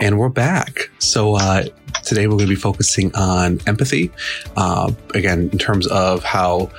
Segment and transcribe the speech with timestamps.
[0.00, 0.90] And we're back.
[0.98, 1.64] So uh,
[2.02, 4.10] today we're going to be focusing on empathy.
[4.56, 6.70] Uh, again, in terms of how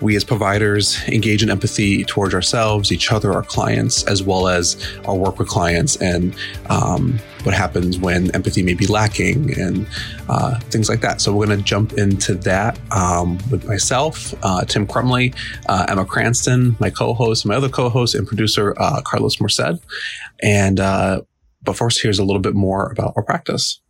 [0.00, 4.82] we as providers engage in empathy towards ourselves, each other, our clients, as well as
[5.06, 6.34] our work with clients, and
[6.70, 9.86] um, what happens when empathy may be lacking and
[10.28, 11.20] uh, things like that.
[11.20, 15.34] So we're going to jump into that um, with myself, uh, Tim Crumley,
[15.68, 19.82] uh, Emma Cranston, my co-host, my other co-host and producer, uh, Carlos Merced.
[20.42, 21.22] And uh,
[21.62, 23.80] but first, here's a little bit more about our practice.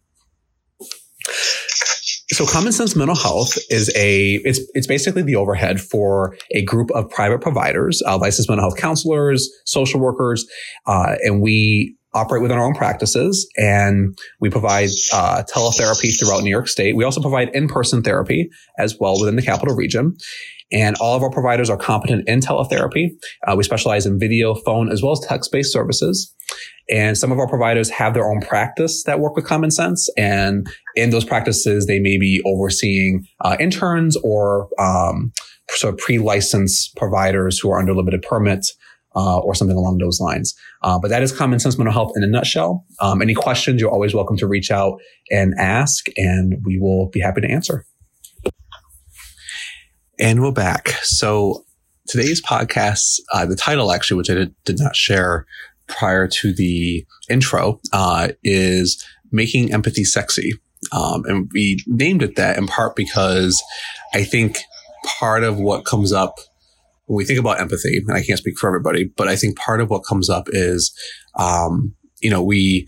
[2.32, 6.90] So common sense mental health is a it's it's basically the overhead for a group
[6.92, 10.46] of private providers, uh, licensed mental health counselors, social workers,
[10.86, 16.50] uh, and we operate within our own practices and we provide uh, teletherapy throughout New
[16.50, 16.96] York State.
[16.96, 20.16] We also provide in-person therapy as well within the capital region.
[20.72, 23.10] And all of our providers are competent in teletherapy.
[23.46, 26.32] Uh, we specialize in video, phone, as well as text-based services.
[26.88, 30.08] And some of our providers have their own practice that work with common sense.
[30.16, 35.32] And in those practices, they may be overseeing uh, interns or um,
[35.70, 38.74] sort of pre-licensed providers who are under limited permits
[39.14, 40.54] uh, or something along those lines.
[40.82, 42.84] Uh, but that is common sense mental health in a nutshell.
[43.00, 47.20] Um, any questions, you're always welcome to reach out and ask, and we will be
[47.20, 47.86] happy to answer.
[50.20, 50.90] And we're back.
[51.02, 51.64] So
[52.06, 55.46] today's podcast, uh, the title actually, which I did, did not share
[55.86, 60.52] prior to the intro, uh, is Making Empathy Sexy.
[60.92, 63.62] Um, and we named it that in part because
[64.12, 64.58] I think
[65.18, 66.38] part of what comes up
[67.06, 69.80] when we think about empathy, and I can't speak for everybody, but I think part
[69.80, 70.94] of what comes up is,
[71.36, 72.86] um, you know, we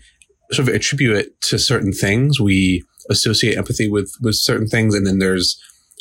[0.51, 2.39] sort of attribute it to certain things.
[2.39, 5.59] We associate empathy with with certain things, and then there's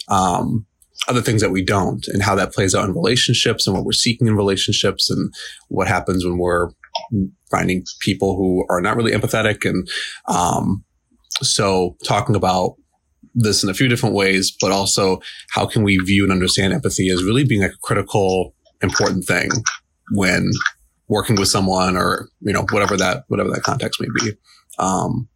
[0.08, 0.66] um,
[1.08, 3.92] other things that we don't and how that plays out in relationships and what we're
[3.92, 5.32] seeking in relationships and
[5.68, 6.68] what happens when we're
[7.50, 9.68] finding people who are not really empathetic.
[9.68, 9.88] And,
[10.28, 10.84] um,
[11.40, 12.76] so talking about
[13.34, 17.08] this in a few different ways, but also how can we view and understand empathy
[17.08, 19.50] as really being a critical, important thing
[20.12, 20.50] when
[21.08, 24.32] working with someone or, you know, whatever that, whatever that context may be.
[24.78, 25.28] Um,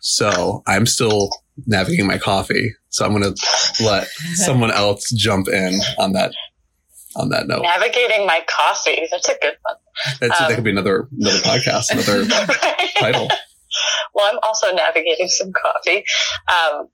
[0.00, 1.30] so I'm still
[1.66, 2.74] navigating my coffee.
[2.88, 6.32] So I'm going to let someone else jump in on that
[7.16, 7.62] on that note.
[7.62, 9.06] Navigating my coffee.
[9.10, 9.76] That's a good one.
[10.20, 12.22] That's, um, that could be another another podcast, another
[12.62, 12.90] right?
[12.98, 13.28] title.
[14.14, 16.04] Well, I'm also navigating some coffee.
[16.48, 16.88] Um,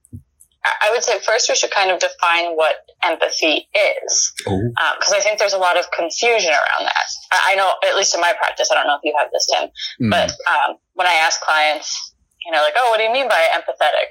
[0.83, 5.15] I would say first we should kind of define what empathy is, because oh.
[5.15, 7.09] um, I think there's a lot of confusion around that.
[7.33, 9.71] I know, at least in my practice, I don't know if you have this, Tim,
[10.03, 10.11] mm.
[10.11, 13.47] but um, when I ask clients, you know, like, oh, what do you mean by
[13.55, 14.11] empathetic?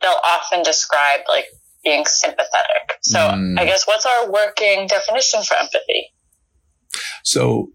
[0.00, 1.46] They'll often describe like
[1.84, 2.98] being sympathetic.
[3.02, 3.58] So mm.
[3.58, 6.12] I guess what's our working definition for empathy?
[7.22, 7.70] So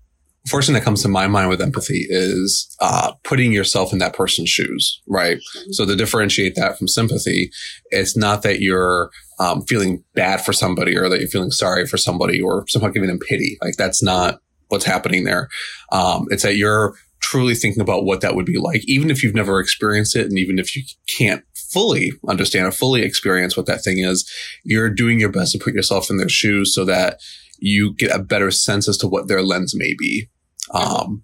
[0.47, 4.13] first thing that comes to my mind with empathy is uh, putting yourself in that
[4.13, 5.37] person's shoes, right?
[5.37, 5.71] Mm-hmm.
[5.71, 7.51] So to differentiate that from sympathy,
[7.91, 9.09] it's not that you're
[9.39, 13.09] um, feeling bad for somebody or that you're feeling sorry for somebody or somehow giving
[13.09, 13.57] them pity.
[13.61, 15.49] Like that's not what's happening there.
[15.91, 19.35] Um, it's that you're truly thinking about what that would be like, even if you've
[19.35, 20.25] never experienced it.
[20.25, 24.29] And even if you can't fully understand or fully experience what that thing is,
[24.63, 27.19] you're doing your best to put yourself in their shoes so that
[27.59, 30.29] you get a better sense as to what their lens may be.
[30.73, 31.23] Um,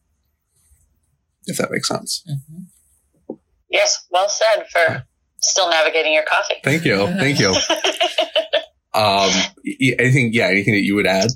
[1.45, 2.23] if that makes sense.
[2.29, 3.35] Mm-hmm.
[3.69, 4.05] Yes.
[4.11, 5.03] Well said for
[5.41, 6.55] still navigating your coffee.
[6.63, 7.05] Thank you.
[7.07, 7.49] Thank you.
[8.93, 9.31] um,
[9.97, 11.29] anything, yeah, anything that you would add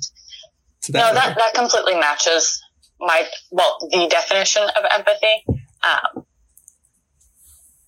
[0.82, 0.98] to that?
[0.98, 2.60] No, that, that completely matches
[3.00, 5.44] my well the definition of empathy.
[5.48, 6.24] Um,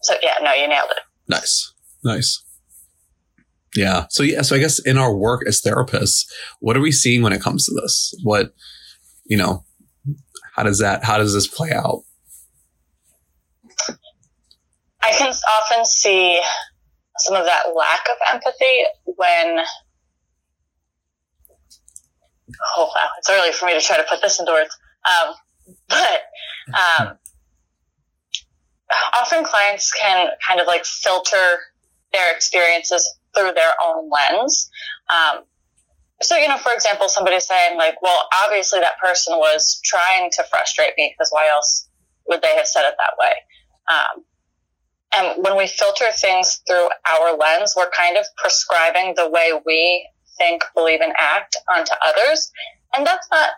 [0.02, 1.02] so yeah, no, you nailed it.
[1.28, 1.72] Nice,
[2.04, 2.42] nice.
[3.74, 4.06] Yeah.
[4.10, 4.42] So yeah.
[4.42, 6.24] So I guess in our work as therapists,
[6.60, 8.14] what are we seeing when it comes to this?
[8.22, 8.54] What
[9.26, 9.64] you know,
[10.54, 11.04] how does that?
[11.04, 12.02] How does this play out?
[15.02, 16.40] I can often see
[17.18, 19.58] some of that lack of empathy when
[22.76, 24.76] oh wow, it's early for me to try to put this into words.
[25.04, 25.34] Um,
[25.88, 26.20] but
[26.74, 27.18] um,
[29.20, 31.58] often clients can kind of like filter
[32.12, 34.70] their experiences through their own lens.
[35.10, 35.44] Um,
[36.22, 40.44] so, you know, for example, somebody's saying like, well, obviously that person was trying to
[40.50, 41.88] frustrate me because why else
[42.26, 43.32] would they have said it that way?
[43.92, 44.24] Um,
[45.14, 50.08] and when we filter things through our lens, we're kind of prescribing the way we
[50.38, 52.50] think, believe, and act onto others.
[52.96, 53.50] And that's not,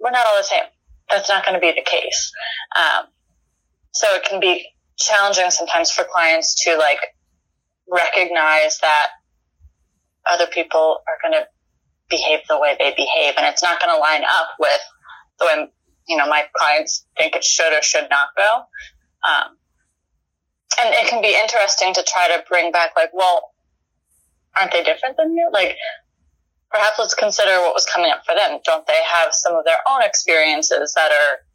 [0.00, 0.64] we're not all the same
[1.10, 2.32] that's not going to be the case.
[2.76, 3.06] Um,
[3.98, 4.64] so it can be
[4.96, 7.00] challenging sometimes for clients to like
[7.90, 9.08] recognize that
[10.30, 11.48] other people are going to
[12.08, 14.80] behave the way they behave and it's not going to line up with
[15.40, 15.68] the way,
[16.06, 18.62] you know, my clients think it should or should not go.
[19.28, 19.56] Um,
[20.80, 23.50] and it can be interesting to try to bring back like, well,
[24.56, 25.50] aren't they different than you?
[25.52, 25.76] Like,
[26.70, 28.60] perhaps let's consider what was coming up for them.
[28.64, 31.47] Don't they have some of their own experiences that are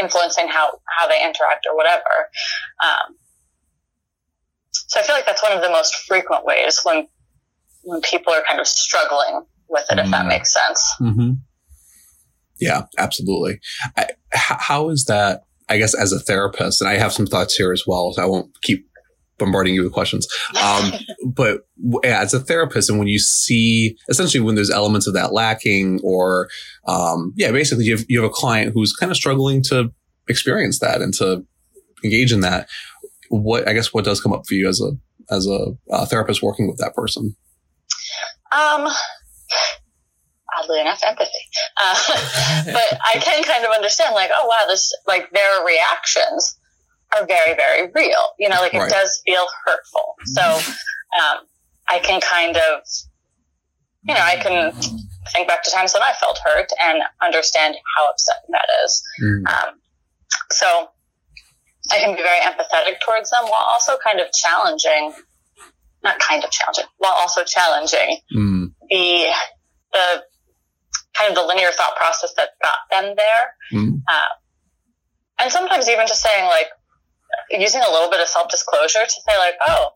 [0.00, 2.28] influencing how, how they interact or whatever?
[2.84, 3.16] Um,
[4.72, 7.06] so I feel like that's one of the most frequent ways when,
[7.82, 10.06] when people are kind of struggling with it, mm-hmm.
[10.06, 10.28] if that mm-hmm.
[10.28, 10.94] makes sense.
[11.00, 11.32] Mm-hmm.
[12.60, 13.60] Yeah, absolutely.
[13.96, 15.42] I, how is that?
[15.68, 18.12] I guess as a therapist, and I have some thoughts here as well.
[18.12, 18.89] So I won't keep
[19.40, 20.28] bombarding you with questions.
[20.62, 20.92] Um,
[21.26, 21.62] but
[22.04, 26.48] as a therapist, and when you see essentially when there's elements of that lacking, or
[26.86, 29.92] um, yeah, basically you have, you have a client who's kind of struggling to
[30.28, 31.44] experience that and to
[32.04, 32.68] engage in that.
[33.30, 34.92] What I guess what does come up for you as a
[35.34, 37.34] as a uh, therapist working with that person?
[38.52, 38.88] Um,
[40.58, 41.30] oddly enough, empathy.
[41.80, 41.94] Uh,
[42.66, 46.58] but I can kind of understand, like, oh wow, this like their reactions
[47.16, 48.34] are very, very real.
[48.38, 50.14] You know, like it does feel hurtful.
[50.26, 51.46] So um,
[51.88, 52.82] I can kind of,
[54.02, 54.72] you know, I can
[55.32, 59.02] think back to times when I felt hurt and understand how upsetting that is.
[59.22, 59.46] Mm.
[59.48, 59.74] Um,
[60.50, 60.88] so
[61.92, 65.12] I can be very empathetic towards them while also kind of challenging,
[66.02, 68.72] not kind of challenging, while also challenging mm.
[68.88, 69.26] the
[69.92, 70.22] the
[71.14, 73.80] kind of the linear thought process that got them there.
[73.80, 74.02] Mm.
[74.08, 74.26] Uh,
[75.40, 76.68] and sometimes even just saying like,
[77.50, 79.88] using a little bit of self disclosure to say like, oh,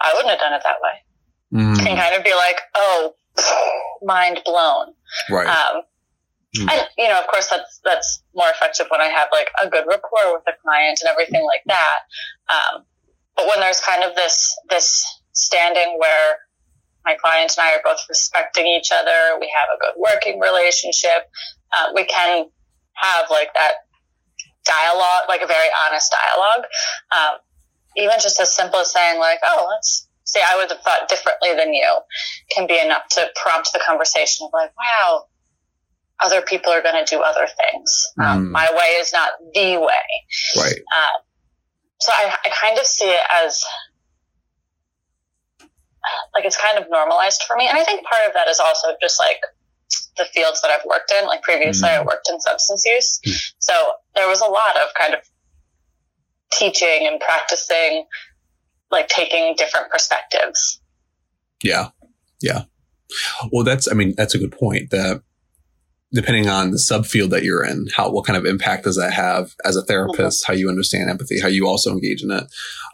[0.00, 1.60] I wouldn't have done it that way.
[1.60, 1.78] Mm.
[1.84, 3.14] Can kind of be like, oh,
[4.02, 4.94] mind blown.
[5.30, 5.46] Right.
[5.46, 5.82] Um,
[6.56, 6.70] mm.
[6.70, 9.84] And you know, of course, that's that's more effective when I have like a good
[9.86, 11.98] rapport with the client and everything like that.
[12.50, 12.84] Um,
[13.36, 16.38] but when there's kind of this this standing where
[17.08, 19.38] my client and I are both respecting each other.
[19.40, 21.30] We have a good working relationship.
[21.72, 22.46] Uh, we can
[22.94, 23.87] have like that
[24.64, 26.64] dialogue, like a very honest dialogue.
[27.12, 27.38] Um,
[27.96, 31.54] even just as simple as saying like, oh, let's see, I would have thought differently
[31.54, 31.88] than you
[32.54, 35.24] can be enough to prompt the conversation of like, wow,
[36.22, 38.08] other people are going to do other things.
[38.20, 38.50] Um, mm.
[38.50, 40.62] my way is not the way.
[40.62, 40.80] Right.
[40.96, 41.18] Uh,
[42.00, 43.64] so I, I kind of see it as
[46.34, 47.68] like it's kind of normalized for me.
[47.68, 49.40] And I think part of that is also just like
[50.18, 51.26] the fields that I've worked in.
[51.26, 52.02] Like previously, mm-hmm.
[52.02, 53.20] I worked in substance use.
[53.26, 53.36] Mm-hmm.
[53.58, 53.72] So
[54.14, 55.20] there was a lot of kind of
[56.52, 58.06] teaching and practicing,
[58.90, 60.80] like taking different perspectives.
[61.62, 61.88] Yeah.
[62.42, 62.64] Yeah.
[63.50, 65.22] Well, that's, I mean, that's a good point that
[66.12, 69.54] depending on the subfield that you're in, how, what kind of impact does that have
[69.64, 70.52] as a therapist, mm-hmm.
[70.52, 72.44] how you understand empathy, how you also engage in it.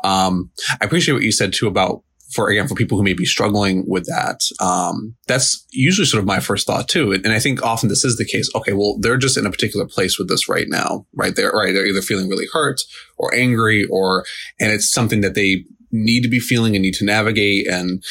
[0.05, 0.51] Um,
[0.81, 2.04] I appreciate what you said too about
[2.35, 6.27] for again for people who may be struggling with that um, that's usually sort of
[6.27, 7.13] my first thought too.
[7.13, 8.51] And, and, i think often this is the case.
[8.55, 11.35] Okay well they're just in a particular place with this right now right?
[11.35, 12.81] They're right they're either feeling really hurt
[13.17, 14.25] or angry or
[14.61, 17.69] and it's something that they need to be feeling and need to navigate.
[17.69, 18.03] And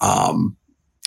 [0.00, 0.56] um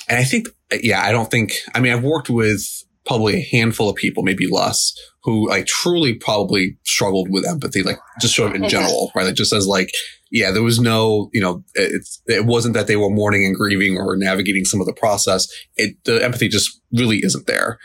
[0.10, 0.48] and i think
[0.82, 2.66] yeah i don't think i mean i've worked with
[3.06, 4.94] probably a handful of people maybe less
[5.24, 9.36] who like truly probably struggled with empathy like just sort of in general right like
[9.36, 9.90] just as like
[10.34, 13.98] yeah, there was no, you know, it's, it wasn't that they were mourning and grieving
[13.98, 15.48] or navigating some of the process.
[15.76, 17.78] It, the empathy just really isn't there.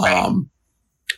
[0.00, 0.16] Right.
[0.16, 0.48] Um,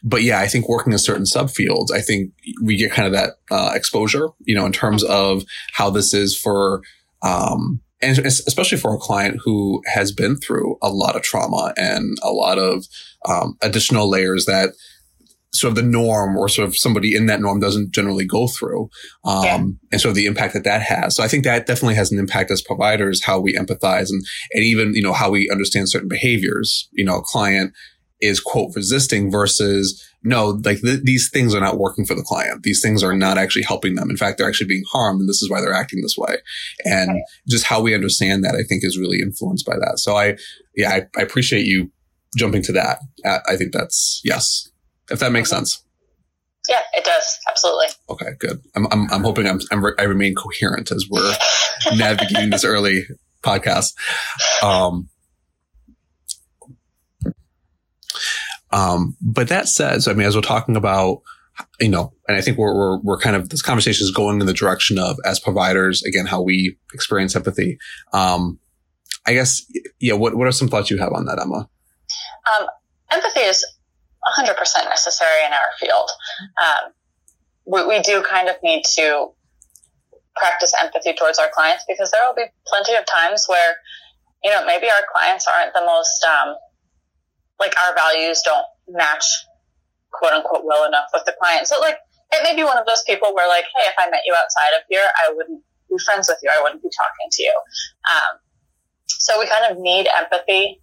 [0.02, 2.32] but yeah, I think working in certain subfields, I think
[2.62, 6.38] we get kind of that uh, exposure, you know, in terms of how this is
[6.38, 6.80] for,
[7.20, 12.16] um, and especially for a client who has been through a lot of trauma and
[12.22, 12.86] a lot of
[13.28, 14.70] um, additional layers that
[15.52, 18.88] sort of the norm or sort of somebody in that norm doesn't generally go through.
[19.24, 19.64] Um, yeah.
[19.92, 21.16] and sort of the impact that that has.
[21.16, 24.64] So I think that definitely has an impact as providers, how we empathize and, and
[24.64, 26.88] even, you know, how we understand certain behaviors.
[26.92, 27.72] You know, a client
[28.20, 32.64] is quote resisting versus no, like th- these things are not working for the client.
[32.64, 34.10] These things are not actually helping them.
[34.10, 35.20] In fact, they're actually being harmed.
[35.20, 36.38] And this is why they're acting this way.
[36.84, 37.22] And right.
[37.48, 39.98] just how we understand that, I think is really influenced by that.
[39.98, 40.36] So I,
[40.74, 41.90] yeah, I, I appreciate you
[42.36, 42.98] jumping to that.
[43.24, 44.67] I think that's yes
[45.10, 45.58] if that makes mm-hmm.
[45.58, 45.84] sense.
[46.68, 47.38] Yeah, it does.
[47.48, 47.86] Absolutely.
[48.10, 48.62] Okay, good.
[48.76, 51.34] I'm, I'm, I'm hoping I'm, I'm, i remain coherent as we're
[51.96, 53.06] navigating this early
[53.42, 53.94] podcast.
[54.62, 55.08] Um,
[58.70, 61.22] um, but that said, so, I mean, as we're talking about,
[61.80, 64.46] you know, and I think we're, we're, we're kind of, this conversation is going in
[64.46, 67.78] the direction of, as providers, again, how we experience empathy.
[68.12, 68.58] Um,
[69.26, 69.62] I guess,
[70.00, 71.68] yeah, what, what are some thoughts you have on that, Emma?
[72.58, 72.66] Um,
[73.10, 73.64] empathy is
[74.38, 74.54] 100%
[74.88, 76.10] necessary in our field.
[76.62, 76.92] Um,
[77.66, 79.28] we, we do kind of need to
[80.36, 83.76] practice empathy towards our clients because there will be plenty of times where,
[84.42, 86.54] you know, maybe our clients aren't the most, um,
[87.58, 89.24] like our values don't match
[90.12, 91.66] quote unquote well enough with the client.
[91.66, 91.98] So like,
[92.32, 94.76] it may be one of those people where like, hey, if I met you outside
[94.76, 96.50] of here, I wouldn't be friends with you.
[96.54, 97.54] I wouldn't be talking to you.
[98.10, 98.38] Um,
[99.06, 100.80] so we kind of need empathy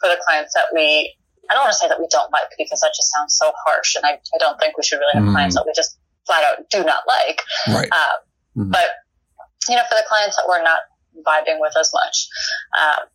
[0.00, 1.16] for the clients that we,
[1.50, 3.94] I don't want to say that we don't like because that just sounds so harsh.
[3.96, 5.32] And I, I don't think we should really have mm.
[5.32, 7.42] clients that we just flat out do not like.
[7.68, 7.88] Right.
[7.90, 8.16] Uh,
[8.56, 8.72] mm.
[8.72, 8.90] But,
[9.68, 10.80] you know, for the clients that we're not
[11.26, 12.28] vibing with as much.
[12.76, 13.08] Um,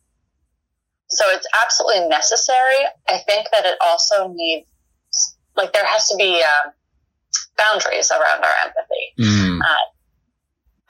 [1.08, 2.88] so it's absolutely necessary.
[3.08, 4.66] I think that it also needs,
[5.56, 6.72] like, there has to be um,
[7.56, 9.04] boundaries around our empathy.
[9.20, 9.60] Mm.
[9.60, 9.84] Uh,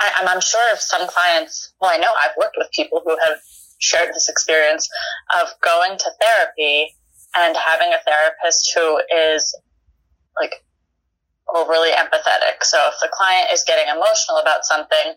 [0.00, 3.38] I, am sure of some clients, well, I know I've worked with people who have
[3.78, 4.88] shared this experience
[5.40, 6.94] of going to therapy
[7.36, 9.56] and having a therapist who is
[10.40, 10.64] like
[11.54, 12.62] overly empathetic.
[12.62, 15.14] So if the client is getting emotional about something,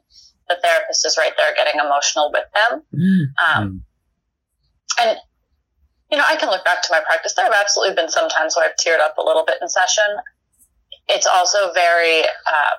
[0.48, 2.84] the therapist is right there getting emotional with them.
[2.94, 3.26] Mm.
[3.44, 3.82] Um,
[5.00, 5.18] and,
[6.12, 7.34] you know, I can look back to my practice.
[7.34, 10.04] There have absolutely been some times where I've teared up a little bit in session.
[11.08, 12.76] It's also very uh,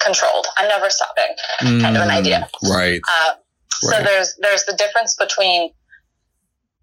[0.00, 0.46] controlled.
[0.56, 2.48] I'm never stopping, mm, kind of an idea.
[2.62, 3.00] Right.
[3.08, 3.34] Uh,
[3.70, 4.04] so right.
[4.04, 5.70] there's there's the difference between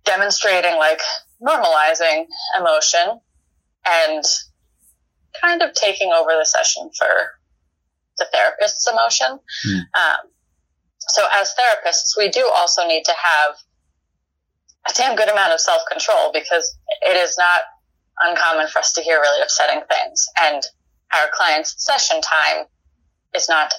[0.05, 1.01] demonstrating like
[1.41, 2.25] normalizing
[2.57, 3.19] emotion
[3.87, 4.23] and
[5.41, 7.07] kind of taking over the session for
[8.17, 9.39] the therapist's emotion.
[9.67, 9.79] Mm.
[9.79, 10.29] Um,
[10.99, 13.55] so as therapists, we do also need to have
[14.89, 17.61] a damn good amount of self control because it is not
[18.23, 20.25] uncommon for us to hear really upsetting things.
[20.41, 20.63] And
[21.13, 22.65] our client's session time
[23.35, 23.73] is not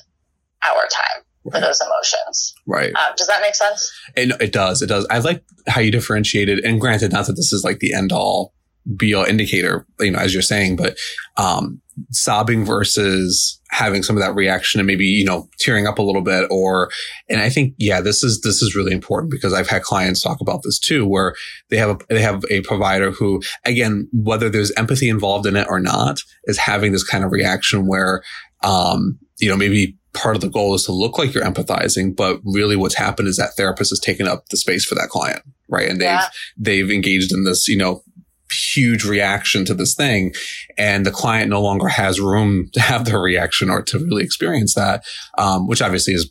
[0.64, 1.60] our time right.
[1.60, 2.54] for those emotions.
[2.66, 2.92] Right.
[2.94, 3.92] Um, does that make sense?
[4.16, 4.82] It, it does.
[4.82, 5.06] It does.
[5.10, 6.60] I like how you differentiated.
[6.64, 8.54] And granted, not that this is like the end all
[8.96, 10.96] be all indicator, you know, as you're saying, but
[11.36, 16.02] um, sobbing versus having some of that reaction and maybe you know tearing up a
[16.02, 16.90] little bit or
[17.28, 20.40] and i think yeah this is this is really important because i've had clients talk
[20.40, 21.34] about this too where
[21.70, 25.66] they have a they have a provider who again whether there's empathy involved in it
[25.68, 28.22] or not is having this kind of reaction where
[28.62, 32.40] um you know maybe part of the goal is to look like you're empathizing but
[32.44, 35.88] really what's happened is that therapist has taken up the space for that client right?
[35.88, 36.28] And they've yeah.
[36.56, 38.02] they've engaged in this you know
[38.50, 40.34] huge reaction to this thing.
[40.78, 44.74] And the client no longer has room to have their reaction or to really experience
[44.74, 45.04] that
[45.36, 46.30] um, which obviously is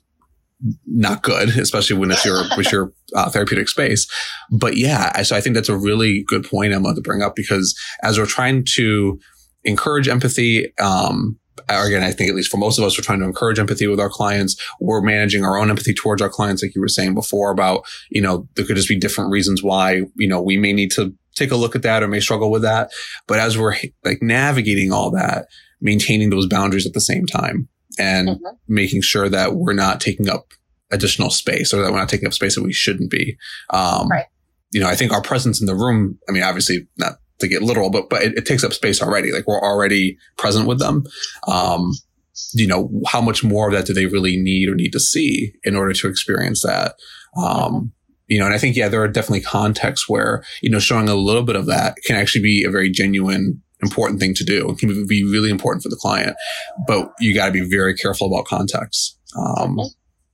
[0.87, 4.07] not good especially when it's your with your uh, therapeutic space.
[4.51, 7.77] But yeah so i think that's a really good point emma to bring up because
[8.01, 9.19] as we're trying to
[9.63, 11.37] encourage empathy um,
[11.69, 13.99] again, I think at least for most of us, we're trying to encourage empathy with
[13.99, 14.55] our clients.
[14.79, 18.21] We're managing our own empathy towards our clients, like you were saying before about, you
[18.21, 21.51] know, there could just be different reasons why, you know, we may need to take
[21.51, 22.91] a look at that or may struggle with that.
[23.27, 25.47] But as we're like navigating all that,
[25.81, 27.67] maintaining those boundaries at the same time
[27.99, 28.55] and mm-hmm.
[28.67, 30.53] making sure that we're not taking up
[30.91, 33.37] additional space or that we're not taking up space that we shouldn't be.
[33.69, 34.25] Um, right.
[34.71, 37.61] You know, I think our presence in the room, I mean, obviously not to get
[37.61, 39.31] literal, but, but it, it takes up space already.
[39.31, 41.03] Like we're already present with them.
[41.47, 41.91] Um,
[42.53, 45.53] you know, how much more of that do they really need or need to see
[45.63, 46.95] in order to experience that?
[47.35, 47.91] Um,
[48.27, 51.15] you know, and I think, yeah, there are definitely contexts where, you know, showing a
[51.15, 54.69] little bit of that can actually be a very genuine, important thing to do.
[54.69, 56.35] It can be really important for the client,
[56.87, 59.17] but you got to be very careful about context.
[59.37, 59.79] Um,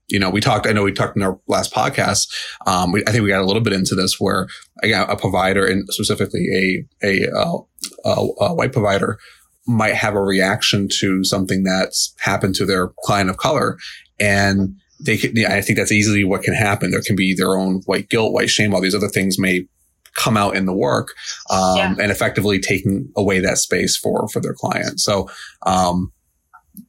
[0.08, 2.32] you know, we talked, I know we talked in our last podcast.
[2.66, 4.46] Um, we, I think we got a little bit into this where
[4.82, 7.58] again, a provider and specifically a, a, uh,
[8.04, 9.18] a, a white provider
[9.66, 13.78] might have a reaction to something that's happened to their client of color
[14.20, 16.90] and they can, yeah, I think that's easily what can happen.
[16.90, 19.66] There can be their own white guilt, white shame, all these other things may
[20.14, 21.08] come out in the work,
[21.50, 21.94] um, yeah.
[22.00, 25.00] and effectively taking away that space for, for their client.
[25.00, 25.28] So,
[25.66, 26.12] um,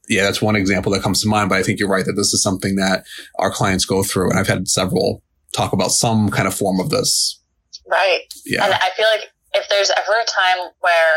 [0.10, 2.34] yeah, that's one example that comes to mind, but I think you're right that this
[2.34, 3.06] is something that
[3.40, 4.30] our clients go through.
[4.30, 7.42] And I've had several talk about some kind of form of this.
[7.90, 8.22] Right.
[8.46, 8.66] Yeah.
[8.66, 11.14] And I feel like if there's ever a time where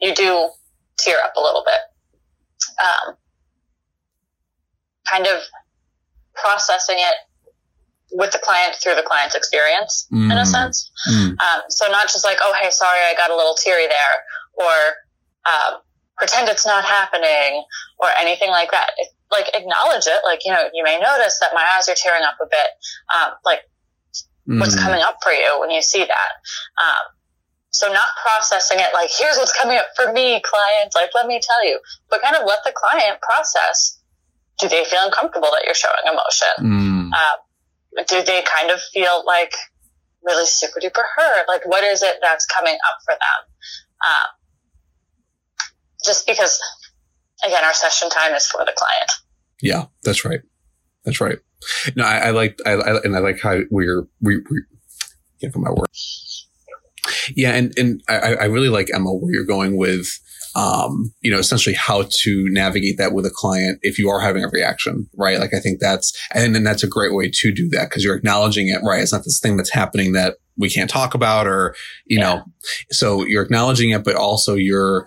[0.00, 0.48] you do
[0.98, 1.80] tear up a little bit,
[2.82, 3.16] um,
[5.06, 5.40] kind of
[6.34, 7.14] processing it
[8.12, 10.24] with the client through the client's experience mm.
[10.24, 10.46] in a mm.
[10.46, 10.90] sense.
[11.10, 11.30] Mm.
[11.40, 14.74] Um, so not just like, oh, hey, sorry, I got a little teary there, or
[15.46, 15.80] um,
[16.20, 17.64] pretend it's not happening,
[17.98, 18.92] or anything like that.
[18.98, 20.20] It, like acknowledge it.
[20.24, 22.70] Like you know, you may notice that my eyes are tearing up a bit.
[23.08, 23.64] Um, like
[24.46, 24.60] mm.
[24.60, 26.30] what's coming up for you when you see that.
[26.76, 27.16] Um,
[27.70, 30.92] so not processing it like, here's what's coming up for me, client.
[30.94, 31.78] Like, let me tell you,
[32.10, 34.00] but kind of let the client process
[34.58, 36.54] do they feel uncomfortable that you're showing emotion?
[36.60, 37.10] Mm.
[37.14, 39.54] Uh, do they kind of feel like
[40.22, 41.48] really super duper hurt?
[41.48, 43.54] Like, what is it that's coming up for them?
[44.04, 44.26] Uh,
[46.04, 46.58] just because,
[47.46, 49.10] again, our session time is for the client.
[49.62, 50.40] Yeah, that's right.
[51.04, 51.38] That's right.
[51.94, 54.62] No, I, I like, I, I, and I like how we're, we, we
[55.40, 55.88] can't put my word.
[57.34, 57.52] Yeah.
[57.52, 60.08] And, and I, I really like Emma where you're going with,
[60.56, 64.44] um, you know, essentially how to navigate that with a client if you are having
[64.44, 65.38] a reaction, right?
[65.38, 68.16] Like I think that's, and then that's a great way to do that because you're
[68.16, 69.02] acknowledging it, right?
[69.02, 71.74] It's not this thing that's happening that we can't talk about or,
[72.06, 72.24] you yeah.
[72.24, 72.44] know,
[72.90, 75.06] so you're acknowledging it, but also you're,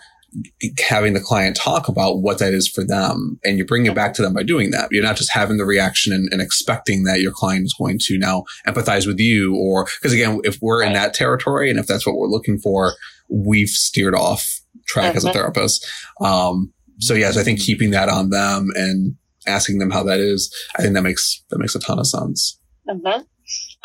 [0.87, 4.13] having the client talk about what that is for them and you bring it back
[4.13, 4.89] to them by doing that.
[4.91, 8.17] You're not just having the reaction and, and expecting that your client is going to
[8.17, 12.05] now empathize with you or because again, if we're in that territory and if that's
[12.05, 12.93] what we're looking for,
[13.29, 15.85] we've steered off track as a therapist.
[16.21, 19.15] Um, so yes, I think keeping that on them and
[19.47, 22.59] asking them how that is, I think that makes, that makes a ton of sense.
[22.89, 23.21] Mm-hmm.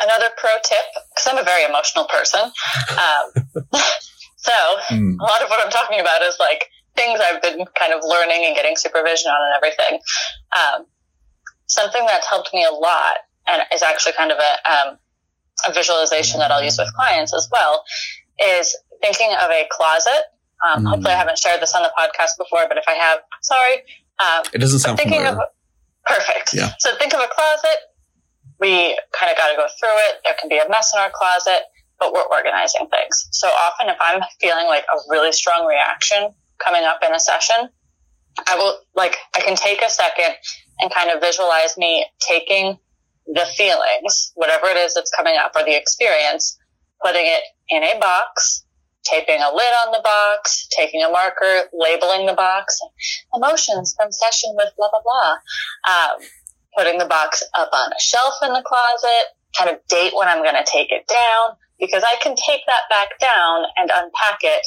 [0.00, 0.78] Another pro tip,
[1.14, 2.52] because I'm a very emotional person.
[2.92, 3.60] Um,
[4.38, 4.52] so
[4.90, 5.18] mm.
[5.18, 6.64] a lot of what I'm talking about is like
[6.96, 10.00] things I've been kind of learning and getting supervision on and everything.
[10.56, 10.86] Um,
[11.66, 14.98] something that's helped me a lot and is actually kind of a, um,
[15.66, 17.82] a visualization that I'll use with clients as well
[18.58, 20.22] is thinking of a closet.
[20.66, 20.88] Um, mm.
[20.88, 23.82] Hopefully, I haven't shared this on the podcast before, but if I have, sorry.
[24.18, 25.42] Um, it doesn't sound thinking familiar.
[25.42, 25.48] Of,
[26.06, 26.54] perfect.
[26.54, 26.70] Yeah.
[26.78, 27.78] So think of a closet.
[28.60, 30.20] We kind of got to go through it.
[30.24, 31.62] There can be a mess in our closet,
[31.98, 33.28] but we're organizing things.
[33.32, 37.68] So often, if I'm feeling like a really strong reaction coming up in a session,
[38.46, 40.34] I will like I can take a second
[40.80, 42.78] and kind of visualize me taking
[43.26, 46.56] the feelings, whatever it is that's coming up, or the experience,
[47.02, 48.64] putting it in a box
[49.08, 52.78] taping a lid on the box, taking a marker, labeling the box,
[53.34, 55.34] emotions from session with blah, blah, blah.
[55.88, 56.20] Um,
[56.76, 60.42] putting the box up on a shelf in the closet, kind of date when I'm
[60.42, 64.66] going to take it down, because I can take that back down and unpack it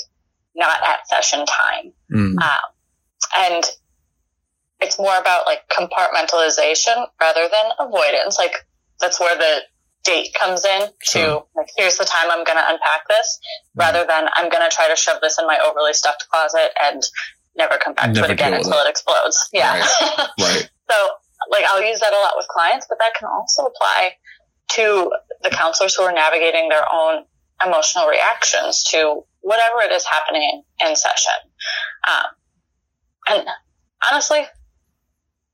[0.56, 1.94] not at session time.
[2.12, 2.42] Mm.
[2.42, 2.60] Um,
[3.38, 3.64] and
[4.82, 8.38] it's more about like compartmentalization rather than avoidance.
[8.38, 8.66] Like
[9.00, 9.62] that's where the
[10.04, 13.80] date comes in to like here's the time I'm going to unpack this mm-hmm.
[13.80, 17.04] rather than I'm going to try to shove this in my overly stuffed closet and
[17.56, 18.88] never come back never to it again until it.
[18.88, 18.90] it.
[18.90, 19.50] explodes.
[19.54, 19.80] Yeah.
[19.80, 20.18] Right.
[20.40, 20.70] right.
[20.90, 20.96] so
[21.50, 24.16] like I'll use that a lot with clients, but that can also apply
[24.76, 25.12] to
[25.44, 27.26] the counselors who are navigating their own
[27.66, 31.34] emotional reactions to whatever it is happening in session.
[32.08, 32.26] Um,
[33.30, 33.48] and
[34.10, 34.44] honestly,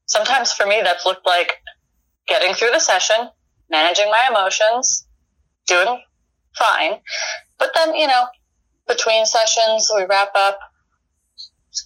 [0.06, 1.53] sometimes for me, that's looked like
[2.27, 3.30] getting through the session,
[3.69, 5.08] managing my emotions,
[5.65, 6.01] doing
[6.58, 6.99] fine.
[7.58, 8.25] But then, you know,
[8.88, 10.60] between sessions, we wrap up,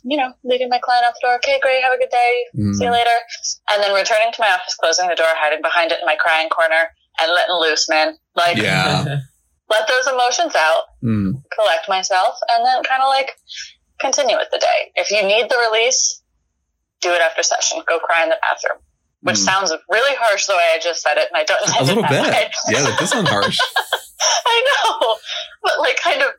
[0.04, 1.36] you know, leaving my client out the door.
[1.36, 1.84] Okay, great.
[1.84, 2.46] Have a good day.
[2.56, 2.76] Mm.
[2.76, 3.10] See you later.
[3.72, 6.50] And then returning to my office, closing the door, hiding behind it in my crying
[6.50, 6.90] corner
[7.22, 8.18] and letting loose, man.
[8.36, 9.04] Like, yeah.
[9.70, 11.42] let those emotions out, mm.
[11.56, 13.32] collect myself, and then kind of like
[14.00, 14.92] continue with the day.
[14.96, 16.22] If you need the release,
[17.00, 17.82] do it after session.
[17.88, 18.82] Go cry in the bathroom
[19.22, 19.40] which mm.
[19.40, 22.52] sounds really harsh the way I just said it, and I don't a little bit.
[22.70, 23.58] Yeah, that does sound harsh.
[24.46, 25.16] I know,
[25.64, 26.30] but like, kind of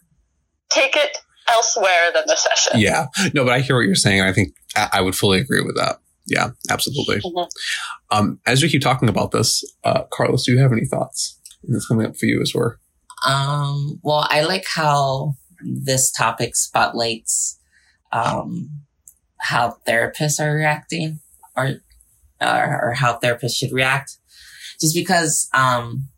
[0.71, 1.17] take it
[1.49, 2.81] elsewhere than the session.
[2.81, 5.63] Yeah, no, but I hear what you're saying, and I think I would fully agree
[5.63, 5.99] with that.
[6.27, 7.17] Yeah, absolutely.
[7.17, 8.17] Mm-hmm.
[8.17, 11.39] Um, as we keep talking about this, uh, Carlos, do you have any thoughts?
[11.65, 12.75] That's coming up for you as well.
[13.27, 17.59] Um, well, I like how this topic spotlights
[18.13, 18.83] um,
[19.39, 21.21] how therapists are reacting
[21.57, 21.75] or
[22.41, 24.19] or, or how therapists should react.
[24.81, 26.09] Just because, um,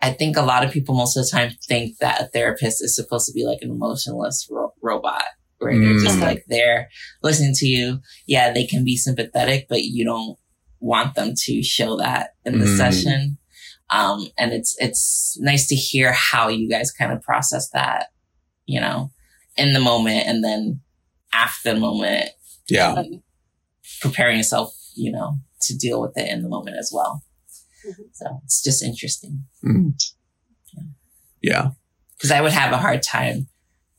[0.00, 2.94] I think a lot of people most of the time think that a therapist is
[2.94, 5.24] supposed to be like an emotionless ro- robot,
[5.58, 5.82] where mm.
[5.82, 6.22] they're just mm.
[6.22, 6.88] like there
[7.22, 8.00] listening to you.
[8.26, 10.38] Yeah, they can be sympathetic, but you don't
[10.80, 12.76] want them to show that in the mm.
[12.76, 13.38] session.
[13.90, 18.08] Um, and it's, it's nice to hear how you guys kind of process that,
[18.66, 19.10] you know,
[19.56, 20.80] in the moment and then
[21.32, 22.30] after the moment.
[22.68, 22.92] Yeah.
[22.92, 23.22] Um,
[24.00, 27.22] preparing yourself you know, to deal with it in the moment as well.
[27.86, 28.02] Mm-hmm.
[28.12, 29.44] So it's just interesting.
[29.64, 29.90] Mm-hmm.
[31.40, 31.70] Yeah.
[32.16, 33.48] Because I would have a hard time,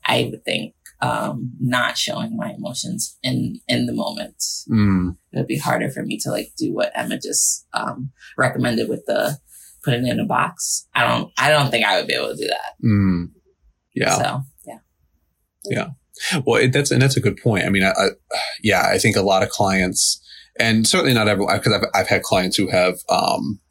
[0.05, 4.43] I would think, um, not showing my emotions in, in the moment.
[4.69, 5.17] Mm.
[5.31, 9.05] It would be harder for me to like do what Emma just, um, recommended with
[9.05, 9.37] the
[9.83, 10.87] putting it in a box.
[10.93, 12.85] I don't, I don't think I would be able to do that.
[12.85, 13.31] Mm.
[13.95, 14.17] Yeah.
[14.17, 14.79] So, yeah.
[15.65, 15.87] Yeah.
[16.45, 17.65] Well, it, that's, and that's a good point.
[17.65, 18.07] I mean, I, I,
[18.61, 20.21] yeah, I think a lot of clients,
[20.59, 23.61] and certainly not everyone, because I've, I've had clients who have, um,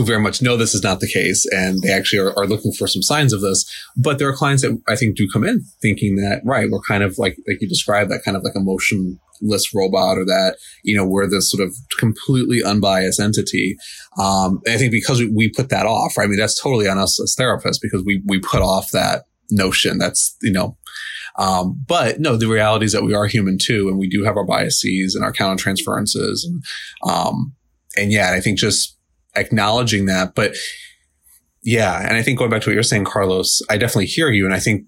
[0.00, 2.72] who very much know this is not the case and they actually are, are, looking
[2.72, 3.64] for some signs of this.
[3.96, 7.02] But there are clients that I think do come in thinking that, right, we're kind
[7.02, 11.04] of like, like you described, that kind of like emotionless robot or that, you know,
[11.04, 13.76] we're this sort of completely unbiased entity.
[14.18, 16.24] Um, I think because we, we put that off, right?
[16.24, 19.98] I mean, that's totally on us as therapists because we, we put off that notion.
[19.98, 20.78] That's, you know,
[21.36, 24.36] um, but no, the reality is that we are human too, and we do have
[24.36, 26.40] our biases and our countertransferences.
[26.44, 26.64] And,
[27.06, 27.54] um,
[27.96, 28.96] and yeah, I think just
[29.36, 30.54] acknowledging that, but
[31.62, 32.00] yeah.
[32.06, 34.44] And I think going back to what you're saying, Carlos, I definitely hear you.
[34.44, 34.86] And I think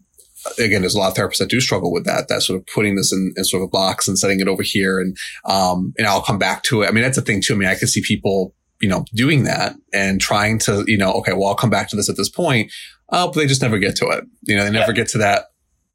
[0.58, 2.96] again, there's a lot of therapists that do struggle with that, that sort of putting
[2.96, 5.00] this in, in sort of a box and setting it over here.
[5.00, 6.88] And, um, and I'll come back to it.
[6.88, 7.54] I mean, that's the thing too.
[7.54, 11.12] I mean, I can see people, you know, doing that and trying to, you know,
[11.14, 12.72] okay, well, I'll come back to this at this point.
[13.10, 14.24] Oh, but they just never get to it.
[14.42, 14.96] You know, they never yeah.
[14.96, 15.44] get to that,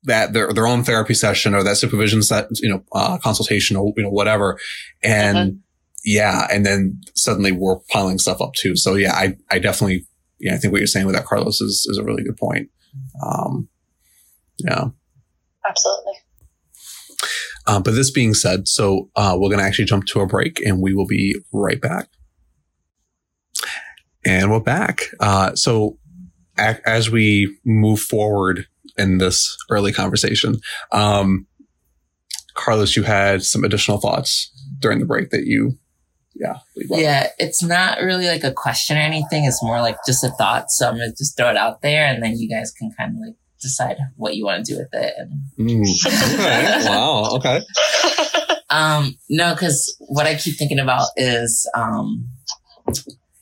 [0.04, 3.92] that their, their own therapy session or that supervision set, you know, uh, consultation or,
[3.98, 4.58] you know, whatever.
[5.04, 5.58] And mm-hmm.
[6.08, 6.48] Yeah.
[6.50, 8.78] And then suddenly we're piling stuff up too.
[8.78, 10.06] So yeah, I, I definitely,
[10.40, 12.70] yeah, I think what you're saying with that, Carlos, is, is a really good point.
[13.22, 13.68] Um,
[14.60, 14.86] yeah.
[15.68, 16.14] Absolutely.
[17.66, 20.62] Uh, but this being said, so uh, we're going to actually jump to a break
[20.66, 22.08] and we will be right back.
[24.26, 25.02] And we're back.
[25.20, 25.98] Uh, so
[26.58, 28.66] a- as we move forward
[28.98, 30.62] in this early conversation,
[30.94, 31.48] um,
[32.54, 35.78] Carlos, you had some additional thoughts during the break that you,
[36.40, 36.60] yeah.
[36.76, 39.46] Yeah, it's not really like a question or anything.
[39.46, 40.72] It's more like just a thought.
[40.72, 43.16] So I'm going to just throw it out there and then you guys can kind
[43.16, 45.14] of like decide what you want to do with it.
[45.18, 45.32] And...
[45.58, 45.88] Mm.
[46.34, 46.90] Okay.
[46.90, 47.30] wow.
[47.36, 47.62] Okay.
[48.70, 52.28] Um, no, because what I keep thinking about is, um,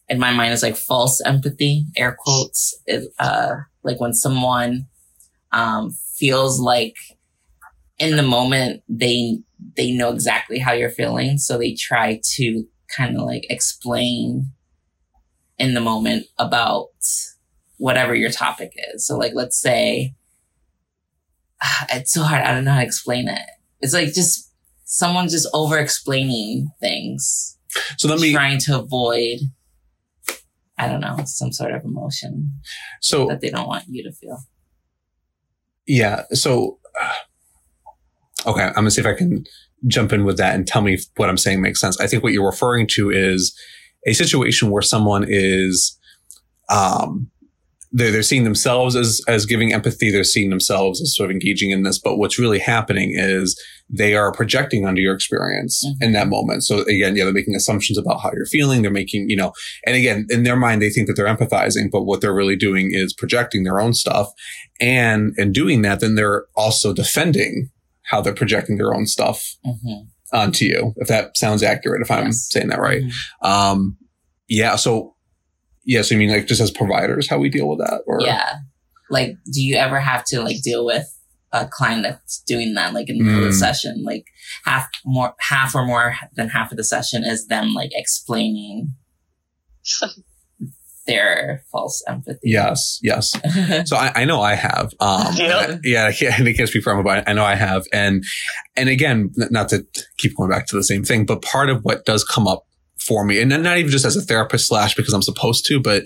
[0.07, 2.79] in my mind is like false empathy, air quotes.
[2.85, 4.85] It, uh, like when someone,
[5.51, 6.93] um, feels like
[7.97, 9.39] in the moment they,
[9.75, 11.39] they know exactly how you're feeling.
[11.39, 14.51] So they try to kind of like explain
[15.57, 16.89] in the moment about
[17.77, 19.05] whatever your topic is.
[19.05, 20.15] So like, let's say,
[21.61, 22.43] ah, it's so hard.
[22.43, 23.41] I don't know how to explain it.
[23.81, 24.51] It's like just
[24.85, 27.57] someone just over explaining things.
[27.97, 29.39] So let me trying to avoid,
[30.77, 32.59] I don't know, some sort of emotion.
[33.01, 34.39] So that they don't want you to feel.
[35.85, 36.23] Yeah.
[36.33, 36.79] So,
[38.45, 38.63] okay.
[38.63, 39.45] I'm going to see if I can
[39.87, 41.99] jump in with that and tell me if what I'm saying makes sense.
[41.99, 43.57] I think what you're referring to is
[44.05, 45.97] a situation where someone is,
[46.69, 47.29] um,
[47.91, 50.11] they're, they're seeing themselves as, as giving empathy.
[50.11, 51.97] They're seeing themselves as sort of engaging in this.
[51.97, 56.03] But what's really happening is they are projecting onto your experience mm-hmm.
[56.03, 56.63] in that moment.
[56.63, 58.81] So again, yeah, they're making assumptions about how you're feeling.
[58.81, 59.53] They're making, you know,
[59.85, 62.89] and again, in their mind, they think that they're empathizing, but what they're really doing
[62.91, 64.29] is projecting their own stuff.
[64.81, 67.69] And in doing that, then they're also defending
[68.07, 70.05] how they're projecting their own stuff mm-hmm.
[70.35, 70.93] onto you.
[70.97, 72.47] If that sounds accurate, if I'm yes.
[72.49, 73.01] saying that right.
[73.01, 73.47] Mm-hmm.
[73.47, 73.97] Um,
[74.47, 74.75] yeah.
[74.75, 75.15] So
[75.85, 78.01] yeah, so you mean like just as providers, how we deal with that?
[78.07, 78.55] Or yeah,
[79.09, 81.07] like do you ever have to like deal with
[81.51, 83.53] a client that's doing that like in the mm.
[83.53, 84.03] session?
[84.03, 84.25] Like
[84.65, 88.95] half more, half or more than half of the session is them like explaining
[91.07, 92.39] their false empathy.
[92.43, 93.31] Yes, yes.
[93.85, 94.93] so I, I, know I have.
[94.99, 95.79] Um, yep.
[95.83, 97.23] yeah, I can't, I can't speak for everybody.
[97.25, 98.23] I know I have, and
[98.75, 99.85] and again, not to
[100.17, 102.65] keep going back to the same thing, but part of what does come up
[102.97, 103.39] for me.
[103.39, 106.03] And not even just as a therapist slash because I'm supposed to, but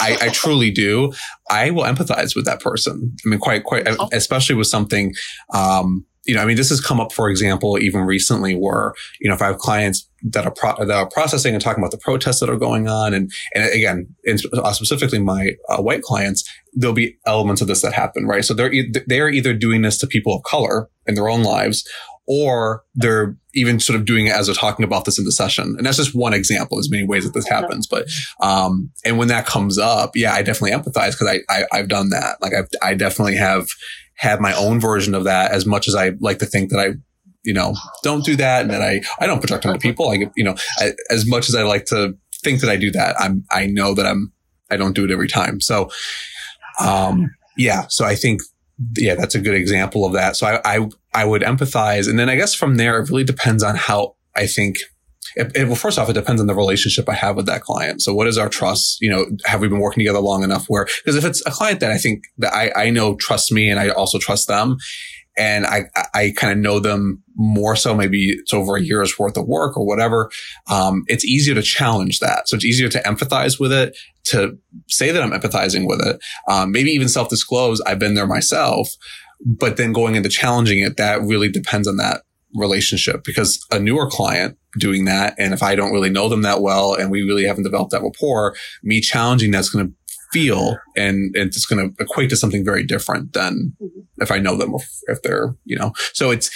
[0.00, 1.12] I, I, truly do.
[1.48, 3.14] I will empathize with that person.
[3.24, 4.08] I mean, quite, quite, oh.
[4.12, 5.14] especially with something,
[5.54, 9.28] um, you know, I mean, this has come up, for example, even recently where, you
[9.28, 11.98] know, if I have clients that are, pro- that are processing and talking about the
[11.98, 13.14] protests that are going on.
[13.14, 17.82] And, and again, in, uh, specifically my uh, white clients, there'll be elements of this
[17.82, 18.44] that happen, right?
[18.44, 21.88] So they're, e- they're either doing this to people of color in their own lives
[22.26, 25.76] or they're even sort of doing it as they're talking about this in the session.
[25.78, 26.76] And that's just one example.
[26.76, 28.08] There's many ways that this happens, but,
[28.40, 32.10] um, and when that comes up, yeah, I definitely empathize because I, I, I've done
[32.10, 32.42] that.
[32.42, 33.68] Like I've, I definitely have
[34.16, 36.94] had my own version of that as much as I like to think that I,
[37.44, 40.06] you know, don't do that and that I, I don't project onto people.
[40.06, 43.14] Like, you know, I, as much as I like to think that I do that,
[43.20, 44.32] I'm, I know that I'm,
[44.70, 45.60] I don't do it every time.
[45.60, 45.90] So,
[46.80, 47.86] um, yeah.
[47.88, 48.42] So I think
[48.96, 50.36] yeah, that's a good example of that.
[50.36, 52.08] So I, I, I would empathize.
[52.08, 54.78] And then I guess from there, it really depends on how I think
[55.34, 58.02] it, it, well, first off, it depends on the relationship I have with that client.
[58.02, 58.98] So what is our trust?
[59.00, 61.80] You know, have we been working together long enough where, because if it's a client
[61.80, 64.76] that I think that I, I know trusts me and I also trust them
[65.36, 65.84] and I,
[66.14, 67.94] I kind of know them more so.
[67.94, 70.30] Maybe it's over a year's worth of work or whatever.
[70.70, 72.48] Um, it's easier to challenge that.
[72.48, 74.56] So it's easier to empathize with it, to
[74.88, 76.18] say that I'm empathizing with it.
[76.48, 77.80] Um, maybe even self disclose.
[77.82, 78.88] I've been there myself,
[79.44, 82.22] but then going into challenging it, that really depends on that
[82.56, 85.34] relationship because a newer client doing that.
[85.38, 88.02] And if I don't really know them that well and we really haven't developed that
[88.02, 89.94] rapport, me challenging that's going to
[90.32, 94.22] feel and, and it's going to equate to something very different than mm-hmm.
[94.22, 96.50] if I know them or if they're, you know, so it's,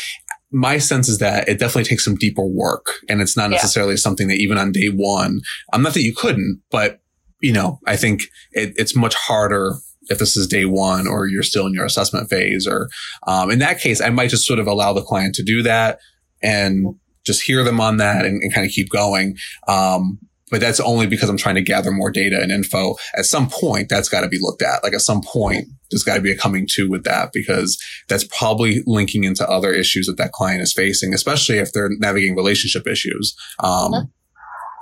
[0.53, 3.99] my sense is that it definitely takes some deeper work and it's not necessarily yeah.
[3.99, 5.41] something that even on day one,
[5.73, 7.01] I'm not that you couldn't, but
[7.41, 9.75] you know, I think it, it's much harder
[10.11, 12.89] if this is day one or you're still in your assessment phase or,
[13.27, 15.99] um, in that case, I might just sort of allow the client to do that
[16.43, 16.95] and
[17.25, 19.37] just hear them on that and, and kind of keep going.
[19.69, 20.19] Um,
[20.51, 22.97] but that's only because I'm trying to gather more data and info.
[23.17, 24.83] At some point, that's got to be looked at.
[24.83, 28.25] Like at some point, there's got to be a coming to with that because that's
[28.25, 32.87] probably linking into other issues that that client is facing, especially if they're navigating relationship
[32.87, 33.35] issues.
[33.61, 34.09] Um, mm-hmm.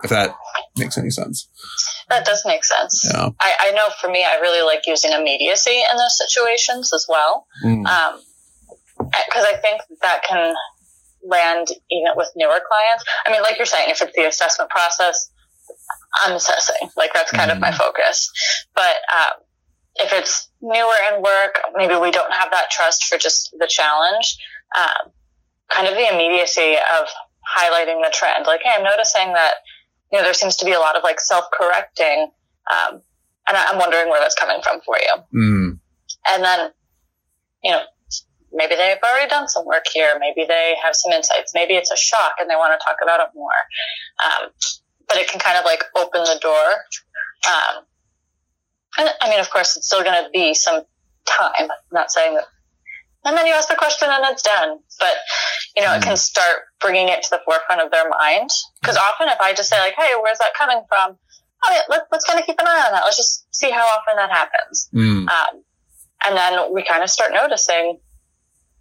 [0.03, 0.35] If that
[0.77, 1.49] makes any sense.
[2.09, 3.05] That does make sense.
[3.13, 3.31] Yeah.
[3.41, 7.47] I, I, know for me, I really like using immediacy in those situations as well.
[7.65, 7.87] Mm.
[7.87, 8.21] Um,
[8.99, 10.55] because I think that can
[11.25, 13.05] land even with newer clients.
[13.27, 15.31] I mean, like you're saying, if it's the assessment process,
[16.25, 16.91] I'm assessing.
[16.97, 17.55] Like that's kind mm.
[17.55, 17.79] of my mm-hmm.
[17.79, 18.31] focus.
[18.75, 19.43] But um,
[19.97, 24.39] if it's newer in work, maybe we don't have that trust for just the challenge.
[24.79, 25.13] Um,
[25.71, 27.09] kind of the immediacy of
[27.57, 28.47] highlighting the trend.
[28.47, 29.55] Like, hey, I'm noticing that
[30.13, 32.31] you know there seems to be a lot of like self-correcting,
[32.71, 33.01] um,
[33.49, 35.41] and I'm wondering where that's coming from for you.
[35.41, 35.79] Mm.
[36.31, 36.71] And then,
[37.63, 37.83] you know,
[38.53, 40.13] maybe they've already done some work here.
[40.19, 41.53] Maybe they have some insights.
[41.55, 43.51] Maybe it's a shock and they want to talk about it more.
[44.25, 44.51] Um,
[45.09, 46.67] but it can kind of like open the door.
[47.49, 47.85] Um,
[48.99, 50.83] and I mean, of course, it's still going to be some
[51.27, 51.51] time.
[51.59, 52.45] I'm not saying that.
[53.25, 54.79] And then you ask the question and it's done.
[54.99, 55.15] But,
[55.77, 55.99] you know, mm.
[55.99, 58.51] it can start bringing it to the forefront of their mind.
[58.81, 61.19] Because often if I just say like, hey, where's that coming from?
[61.65, 63.03] Oh, yeah, let, us kind of keep an eye on that.
[63.05, 64.89] Let's just see how often that happens.
[64.95, 65.29] Mm.
[65.29, 65.65] Um,
[66.27, 67.99] and then we kind of start noticing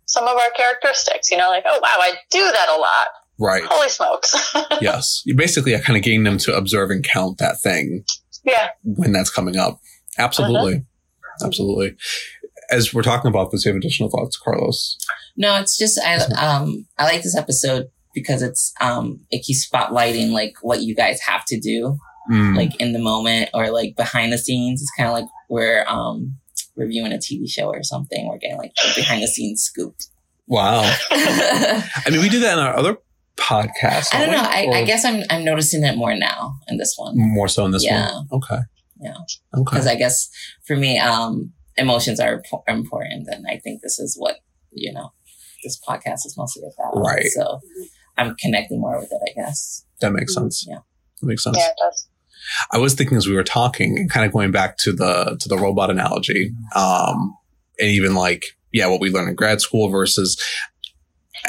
[0.05, 3.07] some of our characteristics, you know, like, oh, wow, I do that a lot.
[3.39, 3.63] Right.
[3.65, 4.53] Holy smokes.
[4.81, 5.21] yes.
[5.25, 8.03] You basically are kind of getting them to observe and count that thing.
[8.43, 8.69] Yeah.
[8.83, 9.79] When that's coming up.
[10.17, 10.75] Absolutely.
[10.75, 11.45] Uh-huh.
[11.45, 11.95] Absolutely.
[12.69, 14.97] As we're talking about this, you have additional thoughts, Carlos?
[15.35, 20.31] No, it's just, I, um, I like this episode because it's, um, it keeps spotlighting
[20.31, 21.97] like what you guys have to do,
[22.29, 22.55] mm.
[22.55, 24.81] like in the moment or like behind the scenes.
[24.81, 26.37] It's kind of like where, um,
[26.77, 28.27] reviewing a TV show or something.
[28.27, 29.95] We're getting like behind the scenes scoop.
[30.45, 30.81] Wow.
[31.11, 32.97] I mean, we do that in our other
[33.35, 34.13] podcast.
[34.13, 34.41] I don't know.
[34.41, 37.13] I, I, guess I'm I'm noticing it more now in this one.
[37.17, 37.93] More so in this one.
[37.93, 38.13] yeah.
[38.13, 38.27] one.
[38.31, 38.59] Okay.
[39.01, 39.13] Yeah.
[39.53, 39.63] Okay.
[39.63, 40.29] Because I guess
[40.65, 44.37] for me, um, emotions are important, and I think this is what
[44.71, 45.13] you know
[45.63, 47.01] this podcast is mostly about.
[47.01, 47.25] Right.
[47.25, 47.59] So
[48.17, 49.21] I'm connecting more with it.
[49.29, 50.65] I guess that makes sense.
[50.67, 50.79] Yeah.
[51.21, 51.57] That makes sense.
[51.57, 52.07] Yeah, it does.
[52.71, 55.57] I was thinking as we were talking kind of going back to the to the
[55.57, 57.35] robot analogy, um,
[57.79, 60.41] and even like yeah, what we learned in grad school versus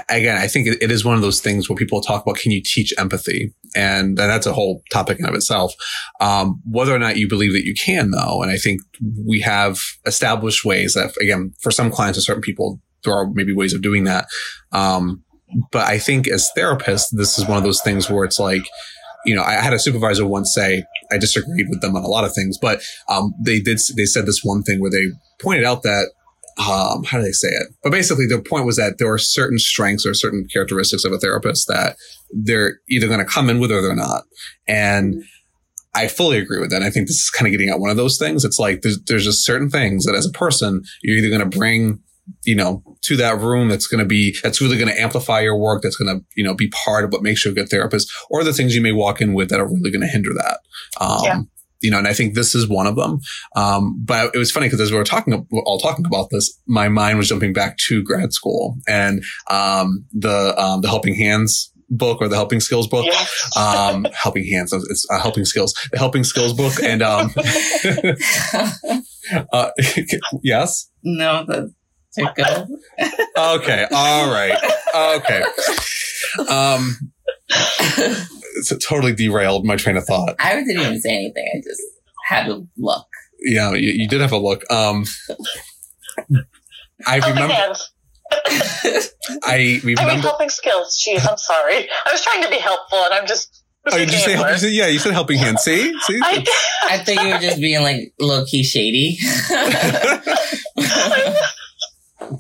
[0.09, 2.62] again, I think it, is one of those things where people talk about can you
[2.62, 5.74] teach empathy, and that's a whole topic in of itself.
[6.20, 8.81] Um, whether or not you believe that you can, though, and I think
[9.27, 13.55] we have established ways that again for some clients or certain people there are maybe
[13.55, 14.27] ways of doing that.
[14.72, 15.22] Um,
[15.70, 18.64] but I think as therapists, this is one of those things where it's like
[19.24, 22.24] you know, I had a supervisor once say, I disagreed with them on a lot
[22.24, 25.07] of things, but um, they did, they said this one thing where they
[25.40, 26.11] pointed out that,
[26.59, 27.68] um, how do they say it?
[27.83, 31.18] But basically, the point was that there are certain strengths or certain characteristics of a
[31.18, 31.97] therapist that
[32.31, 34.25] they're either going to come in with or they're not.
[34.66, 35.23] And
[35.94, 36.83] I fully agree with that.
[36.83, 38.44] I think this is kind of getting at one of those things.
[38.44, 41.59] It's like there's, there's just certain things that as a person, you're either going to
[41.59, 42.01] bring
[42.44, 45.57] you know, to that room that's going to be, that's really going to amplify your
[45.57, 45.83] work.
[45.83, 48.44] That's going to, you know, be part of what makes you a good therapist or
[48.44, 50.61] the things you may walk in with that are really going to hinder that.
[51.01, 51.40] Um, yeah.
[51.80, 53.20] You know, and I think this is one of them.
[53.56, 56.88] Um, but it was funny because as we were talking, all talking about this, my
[56.88, 62.20] mind was jumping back to grad school and, um, the, um, the helping hands book
[62.20, 63.56] or the helping skills book yes.
[63.56, 67.32] um helping hands it's uh, helping skills the helping skills book and um
[69.54, 69.70] uh,
[70.42, 71.72] yes no the
[72.14, 72.66] to go.
[73.56, 73.86] okay.
[73.92, 74.56] All right.
[74.94, 75.42] Okay.
[78.59, 80.37] It's totally derailed my train of thought.
[80.38, 81.49] I didn't even say anything.
[81.55, 81.83] I just
[82.27, 83.07] had a look.
[83.40, 84.64] Yeah, you, you did have a look.
[84.71, 85.05] Um,
[87.07, 87.55] I remember.
[89.44, 90.03] I remember.
[90.03, 90.99] I mean, helping skills.
[90.99, 91.88] Jeez, I'm sorry.
[92.07, 93.62] I was trying to be helpful, and I'm just.
[93.90, 95.61] Oh, did you say, you said, yeah, you said helping hand.
[95.61, 96.21] See, see.
[96.23, 96.44] I,
[96.90, 99.16] I think you were just being like low key shady.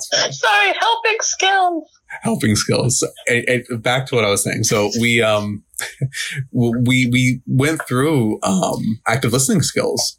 [0.00, 1.84] Sorry, helping skills.
[2.22, 3.06] Helping skills.
[3.26, 4.64] And, and back to what I was saying.
[4.64, 5.64] So we um
[6.52, 10.18] we we went through um active listening skills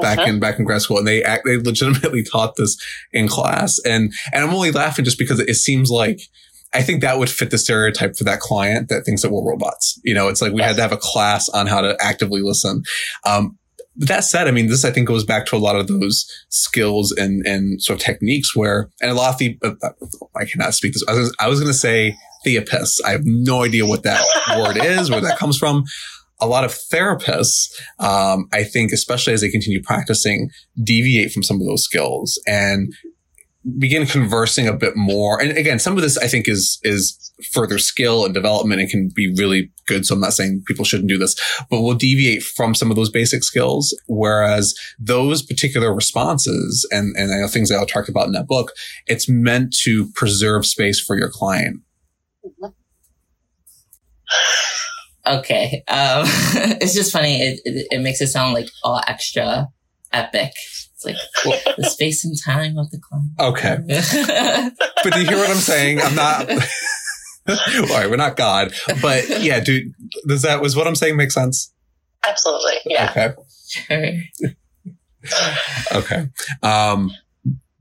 [0.00, 0.30] back uh-huh.
[0.30, 2.76] in back in grad school, and they act, they legitimately taught this
[3.12, 6.20] in class, and and I'm only laughing just because it seems like.
[6.72, 10.00] I think that would fit the stereotype for that client that thinks that we're robots.
[10.04, 10.68] You know, it's like we yes.
[10.68, 12.84] had to have a class on how to actively listen.
[13.26, 13.58] Um,
[13.96, 17.12] that said, I mean, this I think goes back to a lot of those skills
[17.12, 19.74] and and sort of techniques where, and a lot of the, uh,
[20.36, 21.04] I cannot speak this.
[21.08, 22.96] I was, I was going to say therapists.
[23.04, 24.24] I have no idea what that
[24.56, 25.84] word is, where that comes from.
[26.42, 30.50] A lot of therapists, um, I think, especially as they continue practicing,
[30.82, 32.94] deviate from some of those skills and
[33.78, 35.40] begin conversing a bit more.
[35.40, 37.16] And again, some of this I think is is
[37.52, 40.04] further skill and development and can be really good.
[40.06, 41.34] So I'm not saying people shouldn't do this,
[41.70, 43.98] but we'll deviate from some of those basic skills.
[44.08, 48.46] Whereas those particular responses and, and I know things that I talked about in that
[48.46, 48.72] book,
[49.06, 51.80] it's meant to preserve space for your client.
[55.26, 55.82] Okay.
[55.88, 56.24] Um,
[56.80, 57.40] it's just funny.
[57.40, 59.68] It, it, it makes it sound like all extra
[60.12, 60.52] epic.
[61.02, 63.30] It's like well, the space and time of the client.
[63.38, 63.78] Okay.
[65.02, 66.00] but do you hear what I'm saying?
[66.00, 66.50] I'm not.
[67.48, 69.92] All right, we're not God, but yeah, dude,
[70.26, 71.72] does that was what I'm saying make sense?
[72.28, 73.34] Absolutely, yeah.
[73.90, 74.22] Okay.
[75.92, 76.28] okay.
[76.62, 77.10] Um,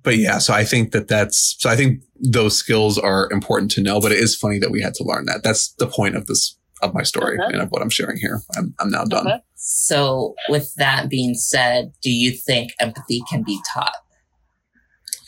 [0.02, 3.82] but yeah, so I think that that's so I think those skills are important to
[3.82, 4.00] know.
[4.00, 5.44] But it is funny that we had to learn that.
[5.44, 8.42] That's the point of this of my story and of what I'm sharing here.
[8.56, 9.28] I'm I'm now done.
[9.28, 9.42] Okay.
[9.56, 13.96] So, with that being said, do you think empathy can be taught?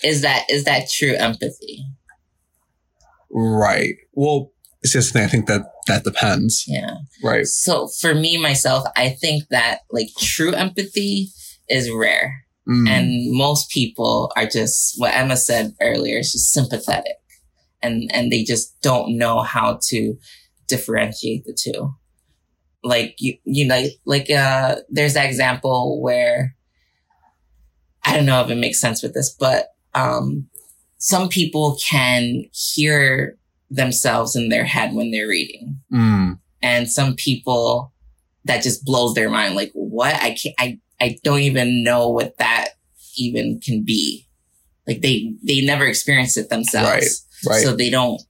[0.03, 1.85] Is that is that true empathy?
[3.29, 3.95] Right.
[4.13, 5.15] Well, it's just.
[5.15, 6.65] I think that that depends.
[6.67, 6.95] Yeah.
[7.23, 7.45] Right.
[7.45, 11.29] So for me myself, I think that like true empathy
[11.69, 12.45] is rare.
[12.67, 12.87] Mm.
[12.87, 17.17] And most people are just what Emma said earlier, is just sympathetic.
[17.81, 20.15] And and they just don't know how to
[20.75, 21.93] differentiate the two.
[22.83, 26.55] Like you you know like uh there's that example where
[28.03, 30.47] I don't know if it makes sense with this, but um
[30.97, 33.37] some people can hear
[33.69, 36.39] themselves in their head when they're reading Mm.
[36.61, 37.93] and some people
[38.45, 42.37] that just blows their mind like what i can't i i don't even know what
[42.37, 42.69] that
[43.17, 44.27] even can be
[44.87, 47.63] like they they never experienced it themselves Right.
[47.63, 48.21] so they don't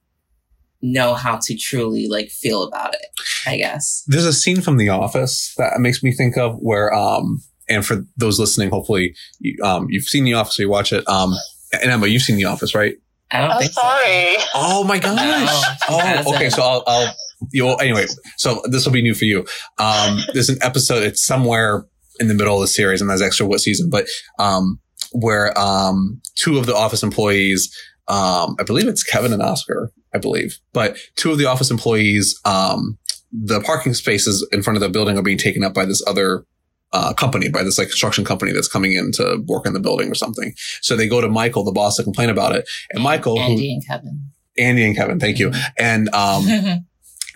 [0.82, 3.06] know how to truly like feel about it
[3.46, 7.42] i guess There's a scene from The Office that makes me think of where, um,
[7.70, 11.08] and for those listening, hopefully, you, um, you've seen The Office, so you watch it.
[11.08, 11.34] Um,
[11.72, 12.96] and Emma, you've seen The Office, right?
[13.32, 14.36] i don't I'm think sorry.
[14.54, 15.78] Oh my gosh!
[15.90, 16.50] Oh, okay.
[16.50, 17.16] So I'll, I'll,
[17.52, 18.06] you know, anyway.
[18.38, 19.46] So this will be new for you.
[19.78, 21.04] Um, there's an episode.
[21.04, 21.86] It's somewhere
[22.20, 24.06] in the middle of the series, and that's extra what season, but
[24.38, 24.80] um,
[25.14, 27.74] where um, two of the office employees,
[28.08, 32.40] um, I believe it's Kevin and Oscar, I believe, but two of the office employees,
[32.46, 32.98] um,
[33.32, 36.46] the parking spaces in front of the building are being taken up by this other
[36.94, 40.12] uh, company, by this like construction company that's coming in to work in the building
[40.12, 40.54] or something.
[40.82, 43.74] So they go to Michael, the boss, to complain about it, and Michael, who andy
[43.74, 45.52] and kevin Andy and Kevin, thank you.
[45.78, 46.46] And um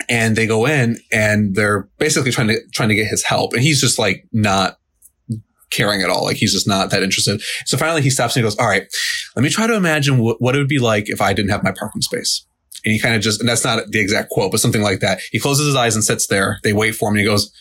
[0.09, 3.53] and they go in and they're basically trying to trying to get his help.
[3.53, 4.77] And he's just like not
[5.71, 6.25] caring at all.
[6.25, 7.41] Like he's just not that interested.
[7.65, 8.85] So finally he stops and he goes, All right,
[9.35, 11.63] let me try to imagine what, what it would be like if I didn't have
[11.63, 12.45] my parking space.
[12.85, 15.19] And he kind of just and that's not the exact quote, but something like that.
[15.31, 16.59] He closes his eyes and sits there.
[16.63, 17.51] They wait for him and he goes,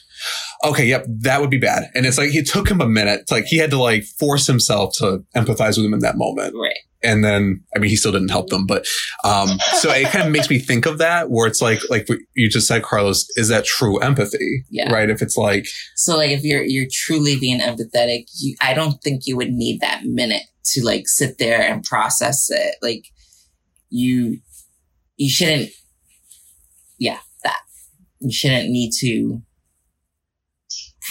[0.64, 1.90] Okay, yep, that would be bad.
[1.94, 3.20] And it's like it took him a minute.
[3.22, 6.54] It's like he had to like force himself to empathize with him in that moment
[6.54, 8.86] right and then I mean he still didn't help them, but
[9.24, 12.48] um, so it kind of makes me think of that where it's like like you
[12.48, 14.64] just said, Carlos, is that true empathy?
[14.70, 14.90] Yeah.
[14.90, 15.10] Right.
[15.10, 19.26] If it's like so like if you're you're truly being empathetic you i don't think
[19.26, 23.04] you would need that minute to like sit there and process it like
[23.90, 24.38] you
[25.16, 25.70] you shouldn't
[26.98, 27.58] yeah that
[28.20, 29.42] you shouldn't need to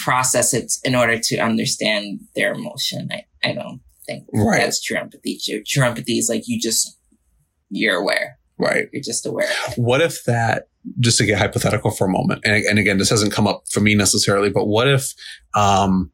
[0.04, 4.60] process it in order to understand their emotion i, I don't think Right.
[4.60, 6.98] that's true empathy true, true empathy is like you just
[7.70, 8.88] you're aware right.
[8.92, 10.68] you're just aware What if that
[11.00, 13.80] just to get hypothetical for a moment, and, and again, this hasn't come up for
[13.80, 15.14] me necessarily, but what if
[15.56, 16.12] um,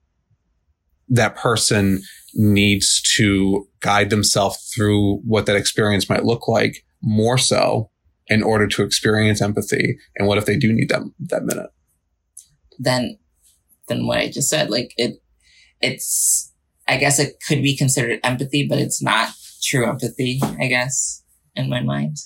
[1.07, 2.03] that person
[2.35, 7.89] needs to guide themselves through what that experience might look like more so
[8.27, 9.97] in order to experience empathy?
[10.15, 11.69] And what if they do need that that minute?
[12.79, 13.19] then
[13.87, 14.71] than what I just said.
[14.71, 15.21] Like it,
[15.81, 16.51] it's
[16.87, 19.29] I guess it could be considered empathy, but it's not
[19.61, 20.39] true empathy.
[20.59, 21.23] I guess
[21.55, 22.17] in my mind.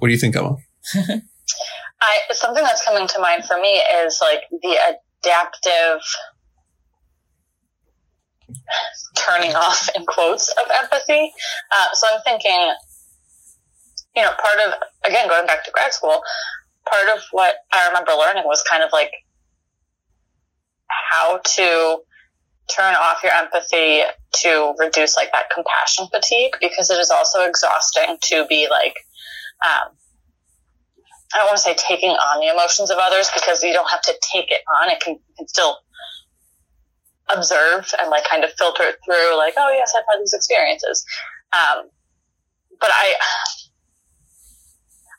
[0.00, 0.56] What do you think, Emma?
[0.94, 4.76] I something that's coming to mind for me is like the
[5.22, 6.02] adaptive
[9.16, 11.32] turning off in quotes of empathy.
[11.74, 12.74] Uh, so I'm thinking,
[14.16, 14.74] you know, part of
[15.04, 16.22] again going back to grad school,
[16.88, 19.12] part of what I remember learning was kind of like
[21.10, 21.98] how to
[22.74, 28.16] turn off your empathy to reduce like that compassion fatigue because it is also exhausting
[28.22, 28.96] to be like
[29.64, 29.92] um,
[31.34, 34.02] I don't want to say taking on the emotions of others because you don't have
[34.02, 34.88] to take it on.
[34.88, 35.78] It can, can still
[37.28, 41.04] observe and like kind of filter it through like, oh yes, I've had these experiences.
[41.52, 41.88] Um,
[42.80, 43.14] but I,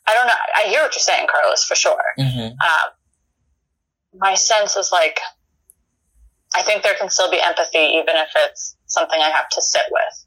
[0.08, 0.34] I don't know.
[0.56, 2.02] I hear what you're saying, Carlos, for sure.
[2.18, 2.52] Mm-hmm.
[2.52, 2.88] Um,
[4.18, 5.18] my sense is like,
[6.56, 9.82] I think there can still be empathy even if it's something I have to sit
[9.90, 10.26] with.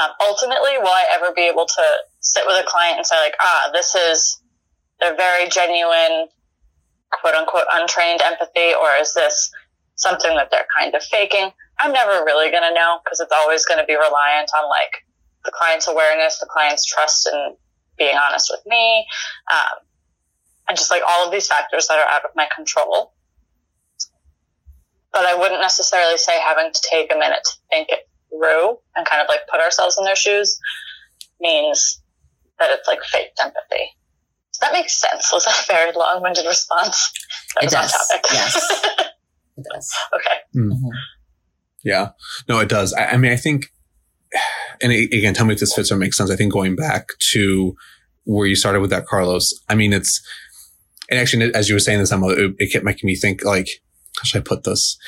[0.00, 1.84] Um, ultimately, will I ever be able to
[2.20, 4.40] sit with a client and say like, ah, this is
[5.00, 6.28] their very genuine,
[7.12, 9.50] quote unquote, untrained empathy, or is this
[9.94, 11.50] something that they're kind of faking?
[11.80, 15.04] I'm never really going to know because it's always going to be reliant on like
[15.44, 17.56] the client's awareness, the client's trust in
[17.98, 19.06] being honest with me,
[19.52, 19.78] um,
[20.68, 23.12] and just like all of these factors that are out of my control.
[25.12, 29.06] But I wouldn't necessarily say having to take a minute to think it through and
[29.06, 30.58] kind of like put ourselves in their shoes
[31.40, 32.02] means
[32.58, 33.96] that it's like fake empathy.
[34.52, 35.30] Does that make sense?
[35.32, 37.12] Was that a very long winded response?
[37.54, 37.92] That It was does.
[38.08, 38.24] topic.
[38.32, 38.84] Yes.
[39.58, 39.92] It does.
[40.14, 40.36] okay.
[40.56, 40.78] Mhm.
[41.82, 42.10] Yeah,
[42.48, 42.92] no, it does.
[42.92, 43.72] I, I mean, I think,
[44.82, 46.30] and again, tell me if this fits or makes sense.
[46.30, 47.74] I think going back to
[48.24, 49.52] where you started with that, Carlos.
[49.68, 50.20] I mean, it's,
[51.10, 53.68] and actually, as you were saying this, Emma, it, it kept making me think, like,
[54.16, 54.98] how should I put this?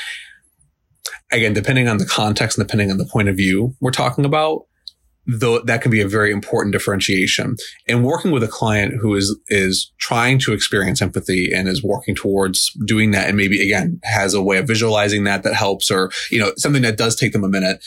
[1.31, 4.63] Again, depending on the context and depending on the point of view we're talking about,
[5.27, 7.57] though that can be a very important differentiation.
[7.89, 12.15] And working with a client who is is trying to experience empathy and is working
[12.15, 16.11] towards doing that, and maybe again has a way of visualizing that that helps, or
[16.31, 17.85] you know something that does take them a minute.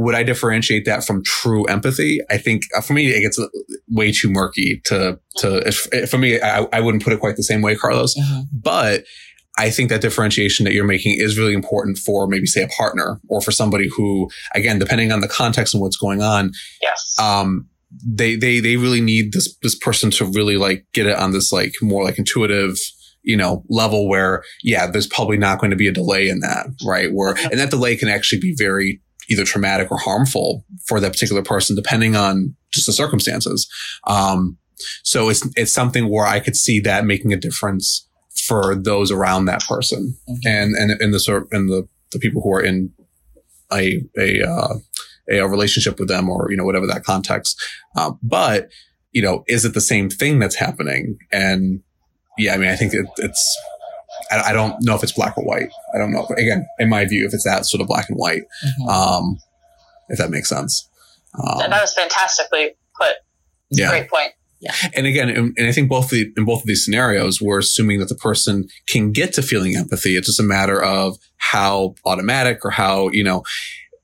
[0.00, 2.20] Would I differentiate that from true empathy?
[2.30, 3.38] I think uh, for me it gets
[3.88, 7.42] way too murky to to if, for me I, I wouldn't put it quite the
[7.42, 8.14] same way, Carlos.
[8.16, 8.44] Mhm.
[8.52, 9.04] But
[9.58, 13.20] I think that differentiation that you're making is really important for maybe say a partner
[13.28, 17.16] or for somebody who, again, depending on the context and what's going on, Yes.
[17.18, 17.66] um,
[18.06, 21.50] they, they, they really need this, this person to really like get it on this
[21.52, 22.76] like more like intuitive,
[23.24, 26.66] you know, level where, yeah, there's probably not going to be a delay in that,
[26.86, 27.10] right?
[27.12, 31.42] Where, and that delay can actually be very either traumatic or harmful for that particular
[31.42, 33.68] person, depending on just the circumstances.
[34.06, 34.56] Um,
[35.02, 38.08] so it's, it's something where I could see that making a difference
[38.46, 40.38] for those around that person Mhm.
[40.46, 42.92] and, and, and the sort, and the, the people who are in
[43.72, 44.74] a, a, uh,
[45.30, 47.60] a, a relationship with them or, you know, whatever that context.
[47.96, 48.68] Um, but,
[49.12, 51.18] you know, is it the same thing that's happening?
[51.32, 51.80] And
[52.38, 53.58] yeah, I mean, I think it, it's,
[54.30, 55.70] I, I don't know if it's black or white.
[55.94, 56.26] I don't know.
[56.28, 58.42] But again, in my view, if it's that sort of black and white,
[58.80, 58.88] Mhm.
[58.88, 59.38] um,
[60.08, 60.88] if that makes sense.
[61.34, 63.12] Um, that was fantastically put.
[63.70, 63.90] yeah.
[63.90, 64.32] Great point.
[64.60, 64.74] Yeah.
[64.94, 68.00] And again, and, and I think both the, in both of these scenarios, we're assuming
[68.00, 70.16] that the person can get to feeling empathy.
[70.16, 73.44] It's just a matter of how automatic or how, you know,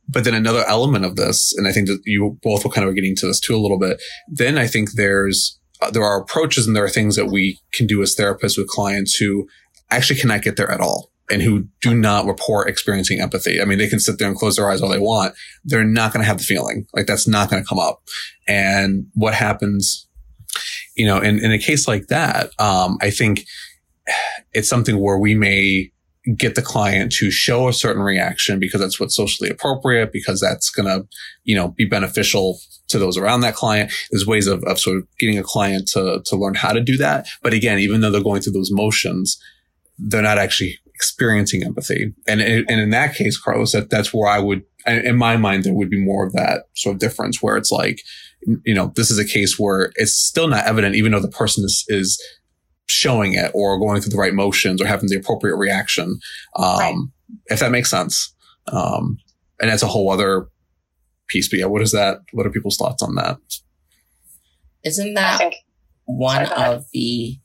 [0.09, 2.95] but then another element of this, and I think that you both were kind of
[2.95, 4.01] getting to this too a little bit.
[4.29, 7.87] Then I think there's, uh, there are approaches and there are things that we can
[7.89, 9.49] do as therapists with clients who
[9.91, 13.61] actually cannot get there at all and who do not report experiencing empathy.
[13.61, 15.35] I mean, they can sit there and close their eyes all they want.
[15.65, 18.03] They're not going to have the feeling like that's not going to come up.
[18.47, 20.07] And what happens
[20.97, 23.45] you know, in, in a case like that, um, I think
[24.53, 25.91] it's something where we may
[26.37, 30.71] get the client to show a certain reaction because that's what's socially appropriate, because that's
[30.71, 31.07] going to,
[31.43, 32.59] you know, be beneficial
[32.89, 33.93] to those around that client.
[34.11, 36.97] There's ways of, of sort of getting a client to, to learn how to do
[36.99, 37.27] that.
[37.43, 39.39] But again, even though they're going through those motions,
[39.99, 42.15] they're not actually experiencing empathy.
[42.27, 45.75] And, and in that case, Carlos, that, that's where I would, in my mind, there
[45.75, 48.01] would be more of that sort of difference where it's like,
[48.65, 51.65] you know, this is a case where it's still not evident, even though the person
[51.65, 52.23] is, is
[52.87, 56.19] showing it or going through the right motions or having the appropriate reaction.
[56.57, 56.95] Um, Right.
[57.47, 58.35] if that makes sense.
[58.67, 59.19] Um,
[59.61, 60.49] and that's a whole other
[61.29, 61.49] piece.
[61.49, 62.19] But yeah, what is that?
[62.33, 63.39] What are people's thoughts on that?
[64.85, 65.55] Isn't that think
[66.05, 67.39] one Sorry, of the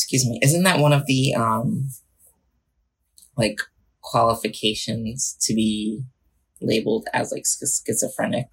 [0.00, 1.88] excuse me isn't that one of the um
[3.36, 3.60] like
[4.02, 6.02] qualifications to be
[6.60, 8.48] labeled as like schiz- schizophrenic?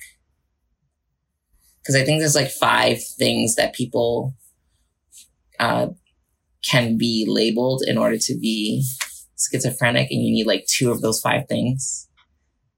[1.81, 4.35] Because i think there's like five things that people
[5.59, 5.87] uh
[6.69, 8.83] can be labeled in order to be
[9.37, 12.07] schizophrenic and you need like two of those five things.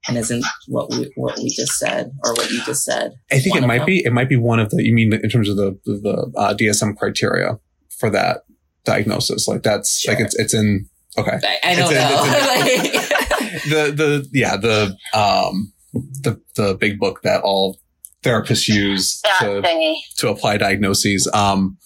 [0.08, 3.56] And isn't what we what we just said or what you just said I think
[3.56, 3.86] it might them?
[3.86, 6.54] be, it might be one of the, you mean in terms of the, the, uh,
[6.54, 7.58] DSM criteria
[7.98, 8.44] for that
[8.84, 9.46] diagnosis.
[9.48, 10.86] Like that's like it's, it's in,
[11.18, 11.38] okay.
[11.42, 13.10] i, I don't It's know
[13.50, 17.78] Like- the the yeah the um the the big book that all
[18.22, 19.96] therapists use that to thingy.
[20.18, 21.28] to apply diagnoses.
[21.32, 21.78] Um,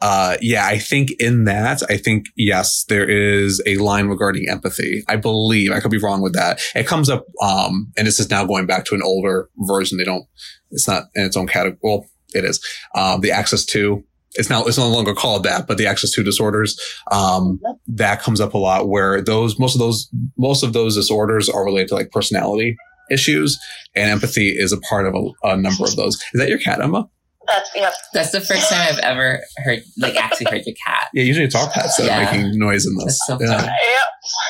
[0.00, 5.02] uh, yeah, I think in that, I think yes, there is a line regarding empathy.
[5.08, 6.60] I believe I could be wrong with that.
[6.76, 9.98] It comes up, um, and this is now going back to an older version.
[9.98, 10.24] They don't.
[10.70, 11.78] It's not in its own category.
[11.82, 12.64] Well, it is.
[12.94, 14.04] Um, the Axis II.
[14.34, 14.64] It's now.
[14.64, 16.78] It's no longer called that, but the Axis II disorders.
[17.10, 21.48] Um, that comes up a lot where those most of those most of those disorders
[21.48, 22.76] are related to like personality
[23.10, 23.58] issues,
[23.96, 26.16] and empathy is a part of a, a number of those.
[26.34, 27.08] Is that your cat, Emma?
[27.46, 27.90] That's yeah.
[28.12, 31.08] That's the first time I've ever heard, like, actually heard your cat.
[31.14, 33.18] Yeah, usually it's our pets that are making noise in this.
[33.26, 33.62] That's so yeah.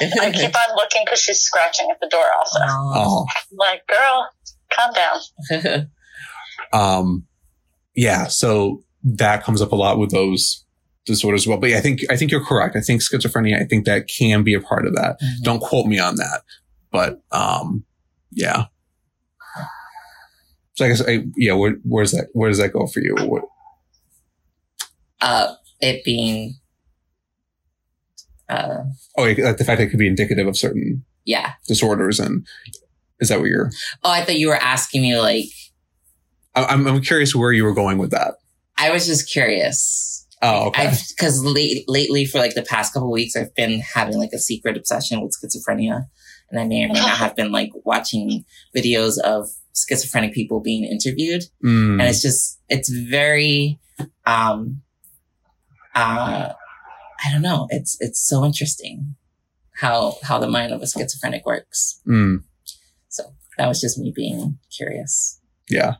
[0.00, 0.12] Yep.
[0.20, 2.24] I keep on looking because she's scratching at the door.
[2.40, 3.26] Also, Oh.
[3.30, 4.28] I'm like, girl,
[4.72, 5.90] calm down.
[6.72, 7.24] Um,
[7.94, 8.82] yeah, so
[9.16, 10.64] that comes up a lot with those
[11.06, 11.58] disorders as well.
[11.58, 12.76] But yeah, I think I think you're correct.
[12.76, 15.18] I think schizophrenia, I think that can be a part of that.
[15.20, 15.42] Mhm.
[15.42, 16.42] Don't quote me on that,
[16.90, 17.84] but um,
[18.32, 18.66] yeah.
[20.74, 22.28] So I guess I, yeah, where, where's that?
[22.34, 23.16] Where does that go for you?
[23.16, 23.42] What,
[25.20, 26.54] uh, it being,
[28.48, 28.84] uh,
[29.16, 31.54] oh, like the fact that it could be indicative of certain yeah.
[31.66, 32.46] disorders, and
[33.18, 33.72] is that what you're?
[34.04, 35.46] Oh, I thought you were asking me, like,
[36.54, 38.34] I- I'm I'm curious where you were going with that.
[38.78, 40.26] I was just curious.
[40.40, 40.92] Oh, okay.
[41.16, 44.76] Because late, lately for like the past couple weeks, I've been having like a secret
[44.76, 46.06] obsession with schizophrenia,
[46.50, 48.44] and I may or may not have been like watching
[48.76, 53.80] videos of schizophrenic people being interviewed, Mm, and it's just it's very,
[54.26, 54.82] um,
[55.94, 56.52] uh,
[57.24, 57.66] I don't know.
[57.70, 59.16] It's it's so interesting
[59.80, 62.00] how how the mind of a schizophrenic works.
[62.06, 62.44] mm,
[63.08, 63.24] So
[63.56, 65.40] that was just me being curious.
[65.68, 65.94] yeah.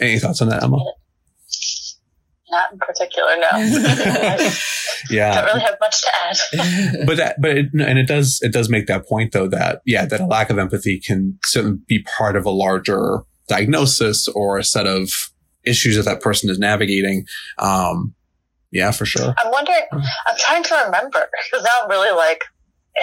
[0.00, 0.78] Any thoughts on that, Emma?
[2.52, 3.48] Not in particular, no.
[3.52, 4.54] I
[5.10, 5.34] Yeah.
[5.34, 7.06] don't really have much to add.
[7.06, 10.04] but that, but it, and it does, it does make that point though that, yeah,
[10.06, 14.64] that a lack of empathy can certainly be part of a larger diagnosis or a
[14.64, 15.10] set of
[15.64, 17.26] issues that that person is navigating.
[17.58, 18.14] Um,
[18.70, 19.34] yeah, for sure.
[19.38, 19.82] I'm wondering.
[19.92, 22.42] I'm trying to remember because now I'm really like,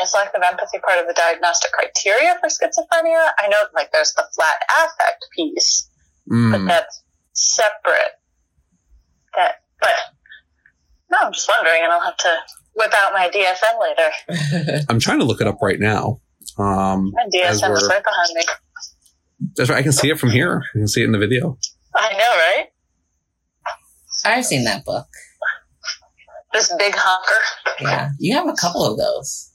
[0.02, 3.30] is lack of empathy part of the diagnostic criteria for schizophrenia?
[3.40, 5.90] I know like there's the flat affect piece,
[6.28, 8.14] but Mm, that's separate.
[9.82, 9.90] That,
[11.10, 12.30] but no, I'm just wondering, and I'll have to
[12.76, 14.84] whip out my DSM later.
[14.90, 16.22] I'm trying to look it up right now.
[16.58, 18.42] Um, My As DSM is right behind me.
[19.56, 19.80] that's right.
[19.80, 20.64] I can see it from here.
[20.76, 21.58] I can see it in the video.
[21.96, 22.66] I know, right?
[24.26, 25.08] I've seen that book.
[26.54, 27.76] This big honker.
[27.80, 29.49] Yeah, you have a couple of those.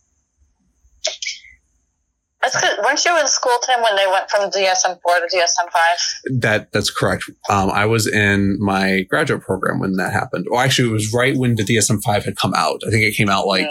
[2.45, 2.78] That's good.
[2.84, 6.40] Weren't you in school, Tim, when they went from DSM four to DSM five?
[6.40, 7.24] That that's correct.
[7.49, 10.47] Um, I was in my graduate program when that happened.
[10.51, 12.82] Well, actually, it was right when the DSM five had come out.
[12.86, 13.70] I think it came out like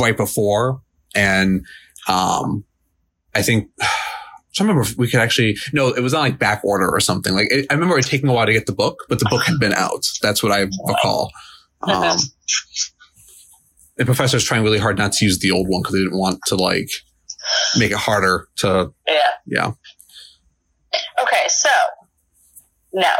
[0.00, 0.82] right before,
[1.14, 1.64] and
[2.08, 2.64] um,
[3.34, 3.70] I think.
[4.58, 7.34] I remember if we could actually no, it was on like back order or something.
[7.34, 9.42] Like it, I remember it taking a while to get the book, but the book
[9.42, 10.08] had been out.
[10.22, 11.30] That's what I recall.
[11.82, 12.16] Um,
[13.96, 16.40] the professor's trying really hard not to use the old one because they didn't want
[16.46, 16.88] to like
[17.78, 19.30] make it harder to Yeah.
[19.46, 19.72] yeah.
[21.22, 21.68] Okay, so
[22.92, 23.12] no,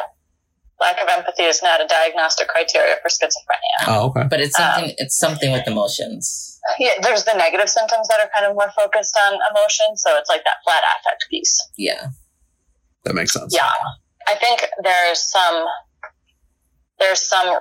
[0.80, 3.86] lack of empathy is not a diagnostic criteria for schizophrenia.
[3.86, 4.26] Oh, okay.
[4.28, 4.94] But it's something.
[4.98, 6.58] it's something with emotions.
[6.78, 10.28] Yeah, there's the negative symptoms that are kind of more focused on emotion, so it's
[10.28, 11.60] like that flat affect piece.
[11.76, 12.08] Yeah.
[13.04, 13.54] That makes sense.
[13.54, 13.70] Yeah,
[14.26, 15.64] I think there's some
[16.98, 17.58] there's some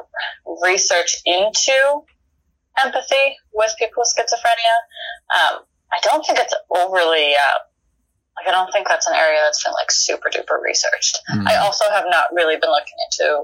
[0.63, 2.01] research into
[2.83, 4.75] empathy with people with schizophrenia.
[5.37, 5.59] Um,
[5.95, 7.59] I don't think it's overly uh,
[8.37, 11.19] like I don't think that's an area that's been like super duper researched.
[11.33, 11.47] Mm.
[11.47, 13.43] I also have not really been looking into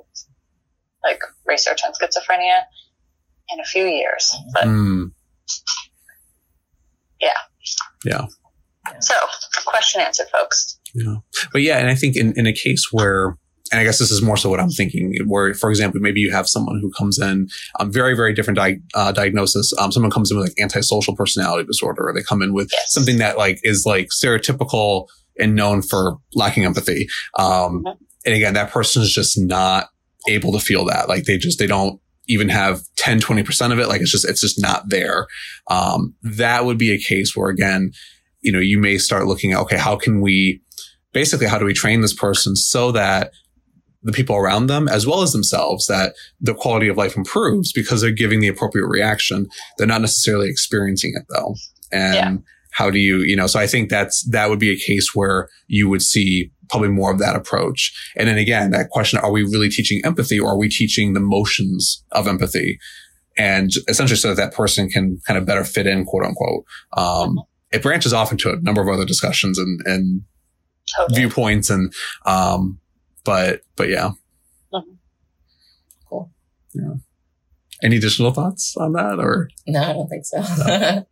[1.03, 2.63] like research on schizophrenia
[3.53, 5.11] in a few years, but Mm.
[7.21, 7.29] Yeah.
[8.05, 8.25] Yeah.
[8.99, 9.13] So
[9.65, 10.79] question answered, folks.
[10.93, 11.17] Yeah.
[11.53, 13.37] But yeah, and I think in, in a case where,
[13.71, 16.31] and I guess this is more so what I'm thinking, where, for example, maybe you
[16.31, 17.47] have someone who comes in,
[17.79, 19.71] um, very, very different di- uh, diagnosis.
[19.79, 22.91] Um, someone comes in with like antisocial personality disorder, or they come in with Yes.
[22.93, 25.07] something that like is like stereotypical
[25.39, 27.07] and known for lacking empathy.
[27.37, 27.97] Um, Mhm.
[28.25, 29.87] and again, that person is just not
[30.27, 31.07] able to feel that.
[31.07, 33.87] Like they just, they don't even have 10, 20% of it.
[33.87, 35.27] Like it's just, it's just not there.
[35.69, 37.91] Um, that would be a case where again,
[38.41, 40.61] you know, you may start looking at, okay, how can we,
[41.13, 43.31] basically, how do we train this person so that
[44.03, 48.01] the people around them, as well as themselves, that the quality of life improves because
[48.01, 49.47] they're giving the appropriate reaction.
[49.77, 51.55] They're not necessarily experiencing it though.
[51.91, 52.37] And Yeah.
[52.71, 55.49] how do you, you know, so I think that's, that would be a case where
[55.67, 57.93] you would see probably more of that approach.
[58.15, 61.19] And then again, that question, are we really teaching empathy or are we teaching the
[61.19, 62.79] motions of empathy?
[63.37, 66.63] And essentially so that that person can kind of better fit in, quote unquote.
[66.97, 67.39] Um,
[67.71, 70.21] it branches off into a number of other discussions and, and
[70.97, 71.19] Totally.
[71.21, 71.93] viewpoints and,
[72.25, 72.79] um,
[73.23, 74.11] but, but yeah.
[76.09, 76.31] Cool.
[76.73, 76.95] Yeah.
[77.83, 79.49] Any additional thoughts on that or?
[79.67, 80.37] No, I don't think so.
[80.41, 81.05] I don't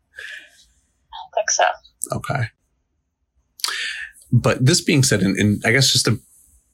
[1.35, 1.63] think so.
[2.13, 2.43] Okay.
[4.31, 6.19] But this being said, and, and I guess just to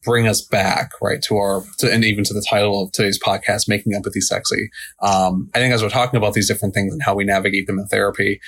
[0.04, 3.68] bring us back, right, to our, to, and even to the title of today's podcast,
[3.68, 4.70] Making Empathy Sexy.
[5.02, 7.80] Um, I think as we're talking about these different things and how we navigate them
[7.80, 8.40] in therapy,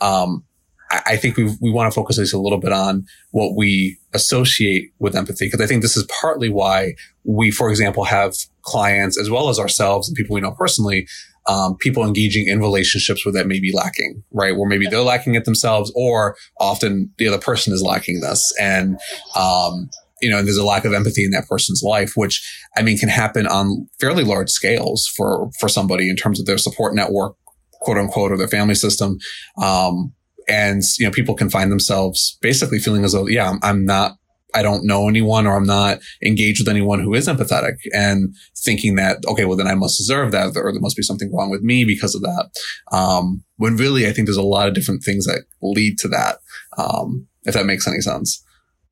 [0.00, 0.44] um,
[0.90, 4.92] I think we we want to focus this a little bit on what we associate
[4.98, 9.30] with empathy because I think this is partly why we, for example, have clients as
[9.30, 11.06] well as ourselves and people we know personally,
[11.46, 14.56] um, people engaging in relationships where that may be lacking, right?
[14.56, 18.98] Where maybe they're lacking it themselves, or often the other person is lacking this, and
[19.36, 22.42] um, you know, there's a lack of empathy in that person's life, which
[22.76, 26.58] I mean can happen on fairly large scales for for somebody in terms of their
[26.58, 27.36] support network,
[27.80, 29.18] quote unquote, or their family system.
[29.60, 30.14] Um,
[30.48, 34.16] and you know, people can find themselves basically feeling as though, yeah, I'm, I'm not
[34.54, 38.94] I don't know anyone or I'm not engaged with anyone who is empathetic and thinking
[38.94, 41.62] that, okay, well, then I must deserve that or there must be something wrong with
[41.62, 42.50] me because of that.
[42.92, 46.38] Um, when really, I think there's a lot of different things that lead to that.
[46.78, 48.44] Um, if that makes any sense.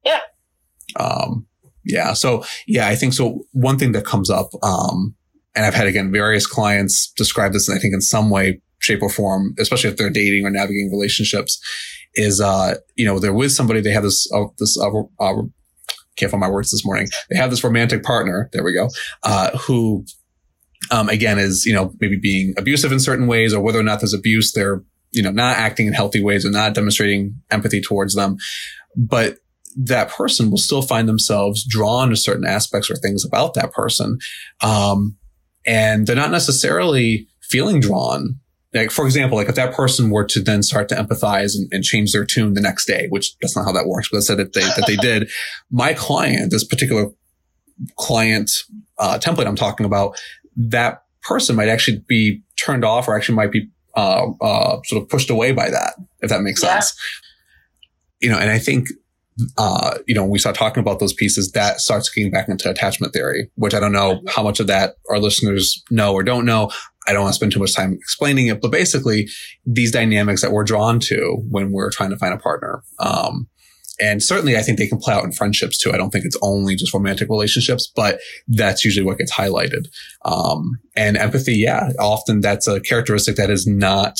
[0.05, 0.21] Yeah.
[0.99, 1.47] Um,
[1.85, 2.13] yeah.
[2.13, 3.45] So yeah, I think so.
[3.53, 5.15] One thing that comes up, um,
[5.55, 9.03] and I've had again various clients describe this, and I think in some way, shape,
[9.03, 11.61] or form, especially if they're dating or navigating relationships,
[12.15, 15.43] is uh, you know, they're with somebody, they have this uh, this uh, uh,
[16.17, 17.09] can't find my words this morning.
[17.31, 18.51] They have this romantic partner.
[18.53, 18.89] There we go.
[19.23, 20.05] Uh, who,
[20.91, 24.01] um, again, is you know maybe being abusive in certain ways, or whether or not
[24.01, 28.15] there's abuse, they're you know not acting in healthy ways or not demonstrating empathy towards
[28.15, 28.37] them.
[28.97, 29.39] But
[29.77, 34.19] that person will still find themselves drawn to certain aspects or things about that person.
[34.63, 35.17] Um,
[35.67, 38.39] and they're not necessarily feeling drawn.
[38.75, 41.85] Like, for example, like if that person were to then start to empathize and, and
[41.85, 44.39] change their tune the next day, which that's not how that works, but I said
[44.39, 45.31] that they, that they did.
[45.71, 47.11] My client, this particular
[47.97, 48.51] client,
[48.99, 50.19] uh, template I'm talking about,
[50.57, 55.09] that person might actually be turned off or actually might be, uh, uh, sort of
[55.09, 56.81] pushed away by that, if that makes yeah.
[56.81, 56.99] sense.
[58.21, 58.89] You know, and I think
[59.57, 62.69] uh, you know, when we start talking about those pieces, that starts getting back into
[62.69, 66.45] attachment theory, which I don't know how much of that our listeners know or don't
[66.45, 66.71] know.
[67.07, 69.29] I don't want to spend too much time explaining it, but basically
[69.67, 72.83] these dynamics that we're drawn to when we're trying to find a partner.
[72.99, 73.49] Um,
[74.01, 75.93] and certainly I think they can play out in friendships too.
[75.93, 79.87] I don't think it's only just romantic relationships, but that's usually what gets highlighted.
[80.25, 84.19] Um, and empathy, yeah, often that's a characteristic that is not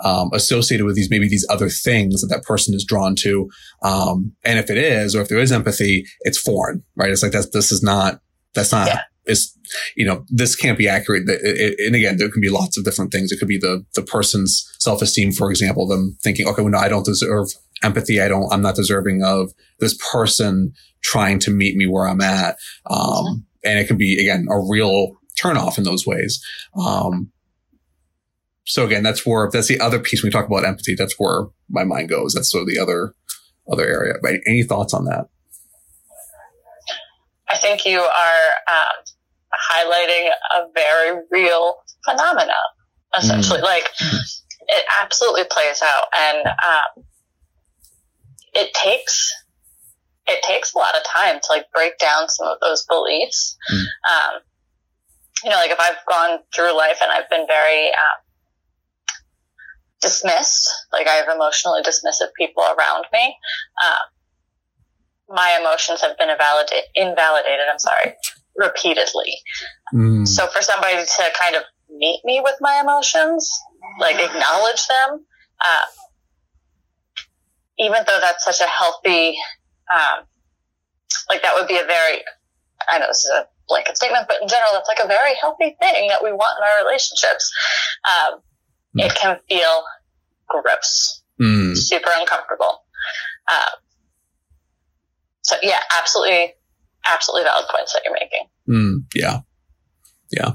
[0.00, 3.48] um, associated with these maybe these other things that that person is drawn to.
[3.82, 7.10] Um, and if it is, or if there is empathy, it's foreign, right?
[7.10, 8.20] It's like that's this is not
[8.54, 8.88] that's not.
[8.88, 9.00] Yeah.
[9.26, 9.56] It's
[9.96, 11.28] you know this can't be accurate.
[11.28, 13.32] And again, there can be lots of different things.
[13.32, 16.78] It could be the the person's self esteem, for example, them thinking, okay, well, no,
[16.78, 17.48] I don't deserve
[17.82, 18.20] empathy.
[18.20, 18.52] I don't.
[18.52, 20.72] I'm not deserving of this person
[21.02, 22.56] trying to meet me where I'm at.
[22.90, 23.46] Um.
[23.66, 26.44] And it can be again a real turnoff in those ways.
[26.76, 27.32] Um,
[28.64, 30.94] so again, that's where that's the other piece when we talk about empathy.
[30.94, 32.32] That's where my mind goes.
[32.32, 33.14] That's sort of the other
[33.70, 34.14] other area.
[34.22, 35.28] But any thoughts on that?
[37.48, 39.04] I think you are um,
[39.70, 42.54] highlighting a very real phenomena.
[43.16, 43.64] Essentially, mm.
[43.64, 47.04] like it absolutely plays out, and um,
[48.54, 49.32] it takes
[50.26, 53.56] it takes a lot of time to like break down some of those beliefs.
[53.72, 53.78] Mm.
[53.78, 54.40] Um,
[55.44, 58.24] you know, like if I've gone through life and I've been very um,
[60.04, 60.68] dismissed.
[60.92, 63.36] Like I have emotionally dismissive people around me.
[63.82, 68.14] Um, my emotions have been invalidated, invalidated, I'm sorry,
[68.56, 69.34] repeatedly.
[69.92, 70.26] Mm.
[70.26, 73.50] So for somebody to kind of meet me with my emotions,
[73.98, 75.24] like acknowledge them,
[75.64, 75.86] uh,
[77.78, 79.36] even though that's such a healthy,
[79.92, 80.24] um,
[81.28, 82.22] like that would be a very,
[82.88, 85.76] I know this is a blanket statement, but in general, that's like a very healthy
[85.80, 87.52] thing that we want in our relationships.
[88.04, 88.40] Um,
[88.96, 89.82] it can feel
[90.48, 91.76] gross, mm.
[91.76, 92.84] super uncomfortable.
[93.50, 93.74] Um,
[95.42, 96.54] so yeah, absolutely,
[97.06, 98.48] absolutely valid points that you're making.
[98.68, 99.40] Mm, yeah,
[100.30, 100.52] yeah.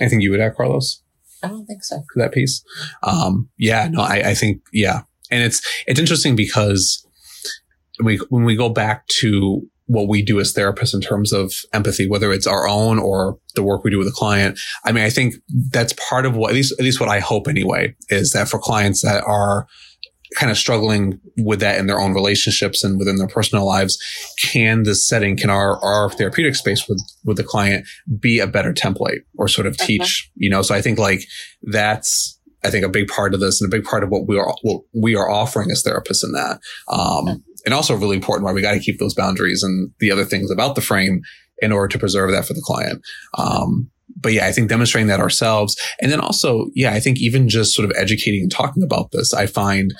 [0.00, 1.02] Anything you would add, Carlos?
[1.42, 2.02] I don't think so.
[2.12, 2.64] For that piece,
[3.02, 7.06] um, yeah, no, I, I think yeah, and it's it's interesting because
[8.02, 12.08] we when we go back to what we do as therapists in terms of empathy,
[12.08, 14.58] whether it's our own or the work we do with a client.
[14.84, 15.34] I mean, I think
[15.70, 18.58] that's part of what, at least, at least what I hope anyway, is that for
[18.58, 19.66] clients that are
[20.36, 23.98] kind of struggling with that in their own relationships and within their personal lives,
[24.42, 27.86] can this setting, can our, our therapeutic space with, with the client
[28.18, 30.62] be a better template or sort of teach, you know?
[30.62, 31.24] So I think like
[31.62, 34.38] that's, I think a big part of this and a big part of what we
[34.38, 36.58] are, what we are offering as therapists in that.
[36.88, 40.24] Um, and also really important why we got to keep those boundaries and the other
[40.24, 41.20] things about the frame
[41.58, 43.02] in order to preserve that for the client.
[43.38, 45.76] Um, but yeah, I think demonstrating that ourselves.
[46.00, 49.34] And then also, yeah, I think even just sort of educating and talking about this,
[49.34, 49.92] I find,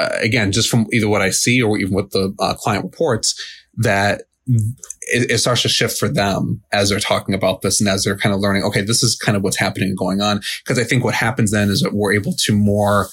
[0.00, 3.34] uh, again, just from either what I see or even what the uh, client reports,
[3.76, 8.04] that it, it, starts to shift for them as they're talking about this and as
[8.04, 10.40] they're kind of learning, okay, this is kind of what's happening and going on.
[10.64, 13.08] Cause I think what happens then is that we're able to more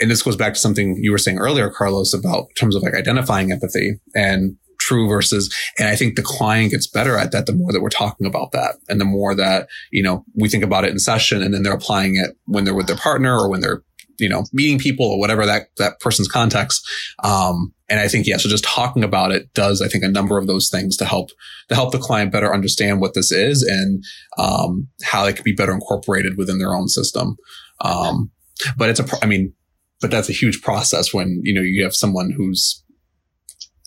[0.00, 2.94] and this goes back to something you were saying earlier, Carlos, about terms of like
[2.94, 7.52] identifying empathy and true versus and i think the client gets better at that the
[7.52, 10.84] more that we're talking about that and the more that you know we think about
[10.84, 13.60] it in session and then they're applying it when they're with their partner or when
[13.60, 13.82] they're
[14.18, 16.86] you know meeting people or whatever that that person's context
[17.22, 20.38] um and i think yeah so just talking about it does i think a number
[20.38, 21.30] of those things to help
[21.68, 24.04] to help the client better understand what this is and
[24.38, 27.36] um how it can be better incorporated within their own system
[27.80, 28.30] um
[28.76, 29.52] but it's a i mean
[30.00, 32.84] but that's a huge process when you know you have someone who's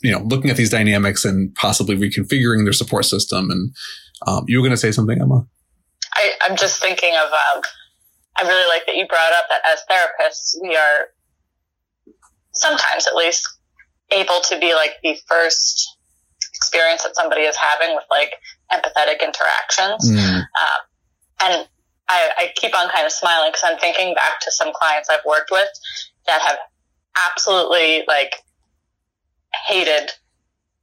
[0.02, 3.50] you know, looking at these dynamics and possibly reconfiguring their support system.
[3.50, 3.76] And
[4.28, 5.46] um, you were going to say something, Emma?
[6.16, 7.62] I, I'm just thinking of, um,
[8.40, 11.08] I really like that you brought up that as therapists, we are
[12.54, 13.48] sometimes at least
[14.12, 15.98] able to be like the first
[16.56, 18.34] experience that somebody is having with like
[18.72, 20.10] empathetic interactions.
[20.10, 20.40] Mm.
[20.40, 20.82] Um,
[21.44, 21.68] and
[22.10, 25.26] I, I keep on kind of smiling because I'm thinking back to some clients I've
[25.26, 25.70] worked with
[26.26, 26.58] that have
[27.30, 28.36] absolutely like
[29.68, 30.12] hated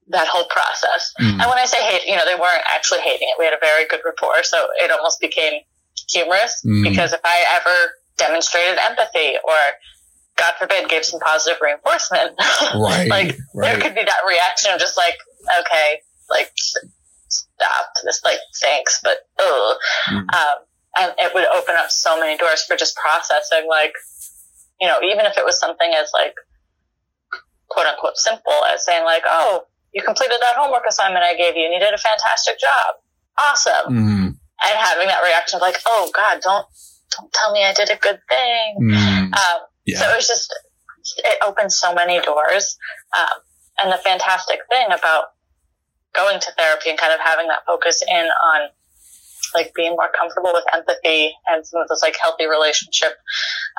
[0.09, 1.13] that whole process.
[1.21, 1.41] Mm.
[1.41, 3.37] And when I say hate, you know, they weren't actually hating it.
[3.39, 4.43] We had a very good rapport.
[4.43, 5.61] So it almost became
[6.09, 6.83] humorous mm.
[6.83, 9.57] because if I ever demonstrated empathy or
[10.37, 12.33] God forbid gave some positive reinforcement,
[12.75, 13.73] right, like right.
[13.73, 15.17] there could be that reaction of just like,
[15.61, 16.01] okay,
[16.31, 19.77] like stop this, like thanks, but oh,
[20.11, 20.19] mm.
[20.19, 20.57] um,
[20.97, 23.93] and it would open up so many doors for just processing, like,
[24.81, 26.35] you know, even if it was something as like
[27.69, 31.65] quote unquote simple as saying like, oh, you completed that homework assignment I gave you
[31.65, 32.97] and you did a fantastic job.
[33.39, 33.95] Awesome.
[33.95, 34.37] Mm.
[34.63, 36.67] And having that reaction of like, oh God, don't,
[37.19, 38.77] don't tell me I did a good thing.
[38.81, 39.33] Mm.
[39.35, 39.99] Um, yeah.
[39.99, 40.55] So it was just,
[41.19, 42.77] it opened so many doors.
[43.17, 43.41] Um,
[43.83, 45.35] and the fantastic thing about
[46.15, 48.69] going to therapy and kind of having that focus in on
[49.55, 53.13] like being more comfortable with empathy and some of those like healthy relationship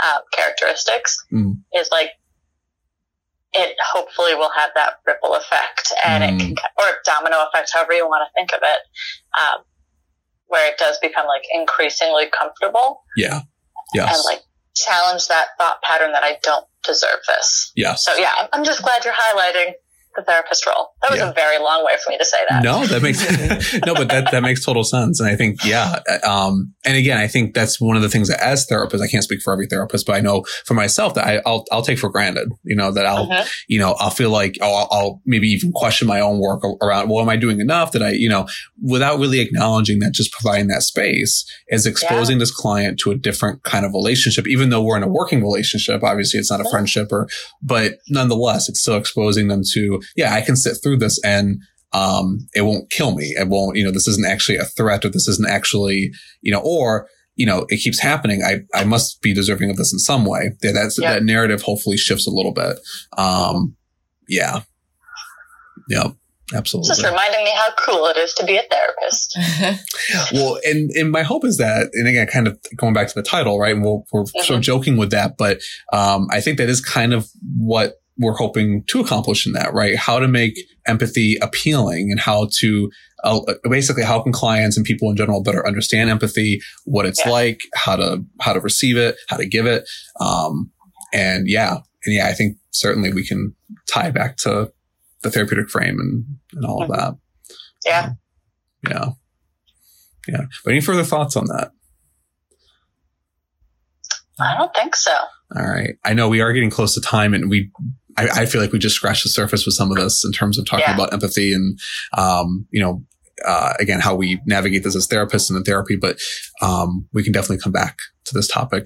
[0.03, 1.57] uh, characteristics mm.
[1.75, 2.11] is like
[3.53, 6.35] it hopefully will have that ripple effect and mm.
[6.35, 8.79] it can, or domino effect, however you want to think of it,
[9.39, 9.63] um,
[10.47, 13.01] where it does become like increasingly comfortable.
[13.17, 13.41] Yeah.
[13.93, 14.15] Yes.
[14.15, 14.43] And like
[14.75, 17.71] challenge that thought pattern that I don't deserve this.
[17.75, 17.95] Yeah.
[17.95, 19.73] So yeah, I'm just glad you're highlighting
[20.15, 20.93] the therapist role.
[21.01, 21.29] That was yeah.
[21.29, 22.63] a very long way for me to say that.
[22.63, 23.21] No, that makes
[23.85, 25.19] no, but that that makes total sense.
[25.19, 28.41] And I think yeah, um, and again, I think that's one of the things that
[28.41, 31.41] as therapists, I can't speak for every therapist, but I know for myself that I,
[31.49, 32.49] will I'll take for granted.
[32.63, 33.45] You know that I'll uh-huh.
[33.67, 37.09] you know I'll feel like oh, I'll, I'll, maybe even question my own work around.
[37.09, 37.91] Well, am I doing enough?
[37.91, 38.47] That I you know
[38.81, 42.39] without really acknowledging that, just providing that space is exposing yeah.
[42.39, 44.47] this client to a different kind of relationship.
[44.47, 47.27] Even though we're in a working relationship, obviously it's not a friendship or,
[47.61, 51.61] but nonetheless, it's still exposing them to yeah, I can sit through this and
[51.93, 53.35] um, it won't kill me.
[53.37, 56.11] It won't, you know, this isn't actually a threat or this isn't actually,
[56.41, 58.43] you know, or, you know, it keeps happening.
[58.43, 60.51] I, I must be deserving of this in some way.
[60.61, 62.79] Yeah, that's, that narrative hopefully shifts a little bit.
[63.17, 63.75] Um,
[64.27, 64.61] yeah.
[65.89, 66.15] Yep.
[66.53, 66.89] Absolutely.
[66.89, 69.37] Just reminding me how cool it is to be a therapist.
[70.33, 73.23] well, and, and my hope is that, and again, kind of going back to the
[73.23, 73.73] title, right?
[73.73, 74.41] And we we are mm-hmm.
[74.41, 75.59] sort of joking with that, but,
[75.91, 77.27] um, I think that is kind of
[77.57, 79.95] what we're hoping to accomplish in that, right?
[79.95, 82.89] How to make empathy appealing and how to
[83.23, 83.39] uh,
[83.69, 87.31] basically how can clients and people in general better understand empathy, what it's yeah.
[87.31, 89.89] like, how to how to receive it, how to give it,
[90.19, 90.71] um,
[91.11, 93.55] and yeah, and yeah, I think certainly we can
[93.91, 94.71] tie back to
[95.23, 96.91] the therapeutic frame and and all mm-hmm.
[96.91, 97.17] of that.
[97.85, 98.09] Yeah,
[98.87, 99.09] yeah,
[100.27, 100.45] yeah.
[100.63, 101.71] But any further thoughts on that?
[104.39, 105.13] I don't think so.
[105.55, 105.95] All right.
[106.03, 107.71] I know we are getting close to time and we
[108.17, 110.57] I, I, feel like we just scratched the surface with some of this in terms
[110.57, 110.95] of talking yeah.
[110.95, 111.79] about empathy and,
[112.17, 113.03] um, you know,
[113.45, 116.17] uh, again, how we navigate this as therapists and in therapy, but,
[116.61, 118.85] um, we can definitely come back to this topic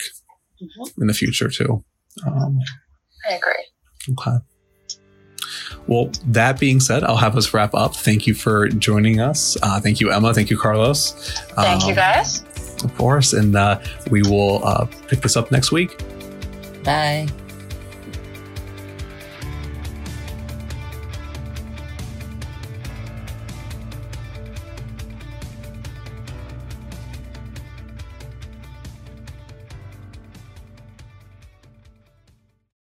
[0.62, 1.02] mm-hmm.
[1.02, 1.84] in the future too.
[2.26, 2.58] Um,
[3.30, 3.66] I agree.
[4.12, 4.38] Okay.
[5.88, 7.96] Well, that being said, I'll have us wrap up.
[7.96, 9.58] Thank you for joining us.
[9.62, 10.34] Uh, thank you, Emma.
[10.34, 11.12] Thank you, Carlos.
[11.56, 12.44] Thank you, um, guys.
[12.84, 13.34] Of course.
[13.34, 15.98] And uh, we will uh, pick this up next week.
[16.84, 17.28] Bye.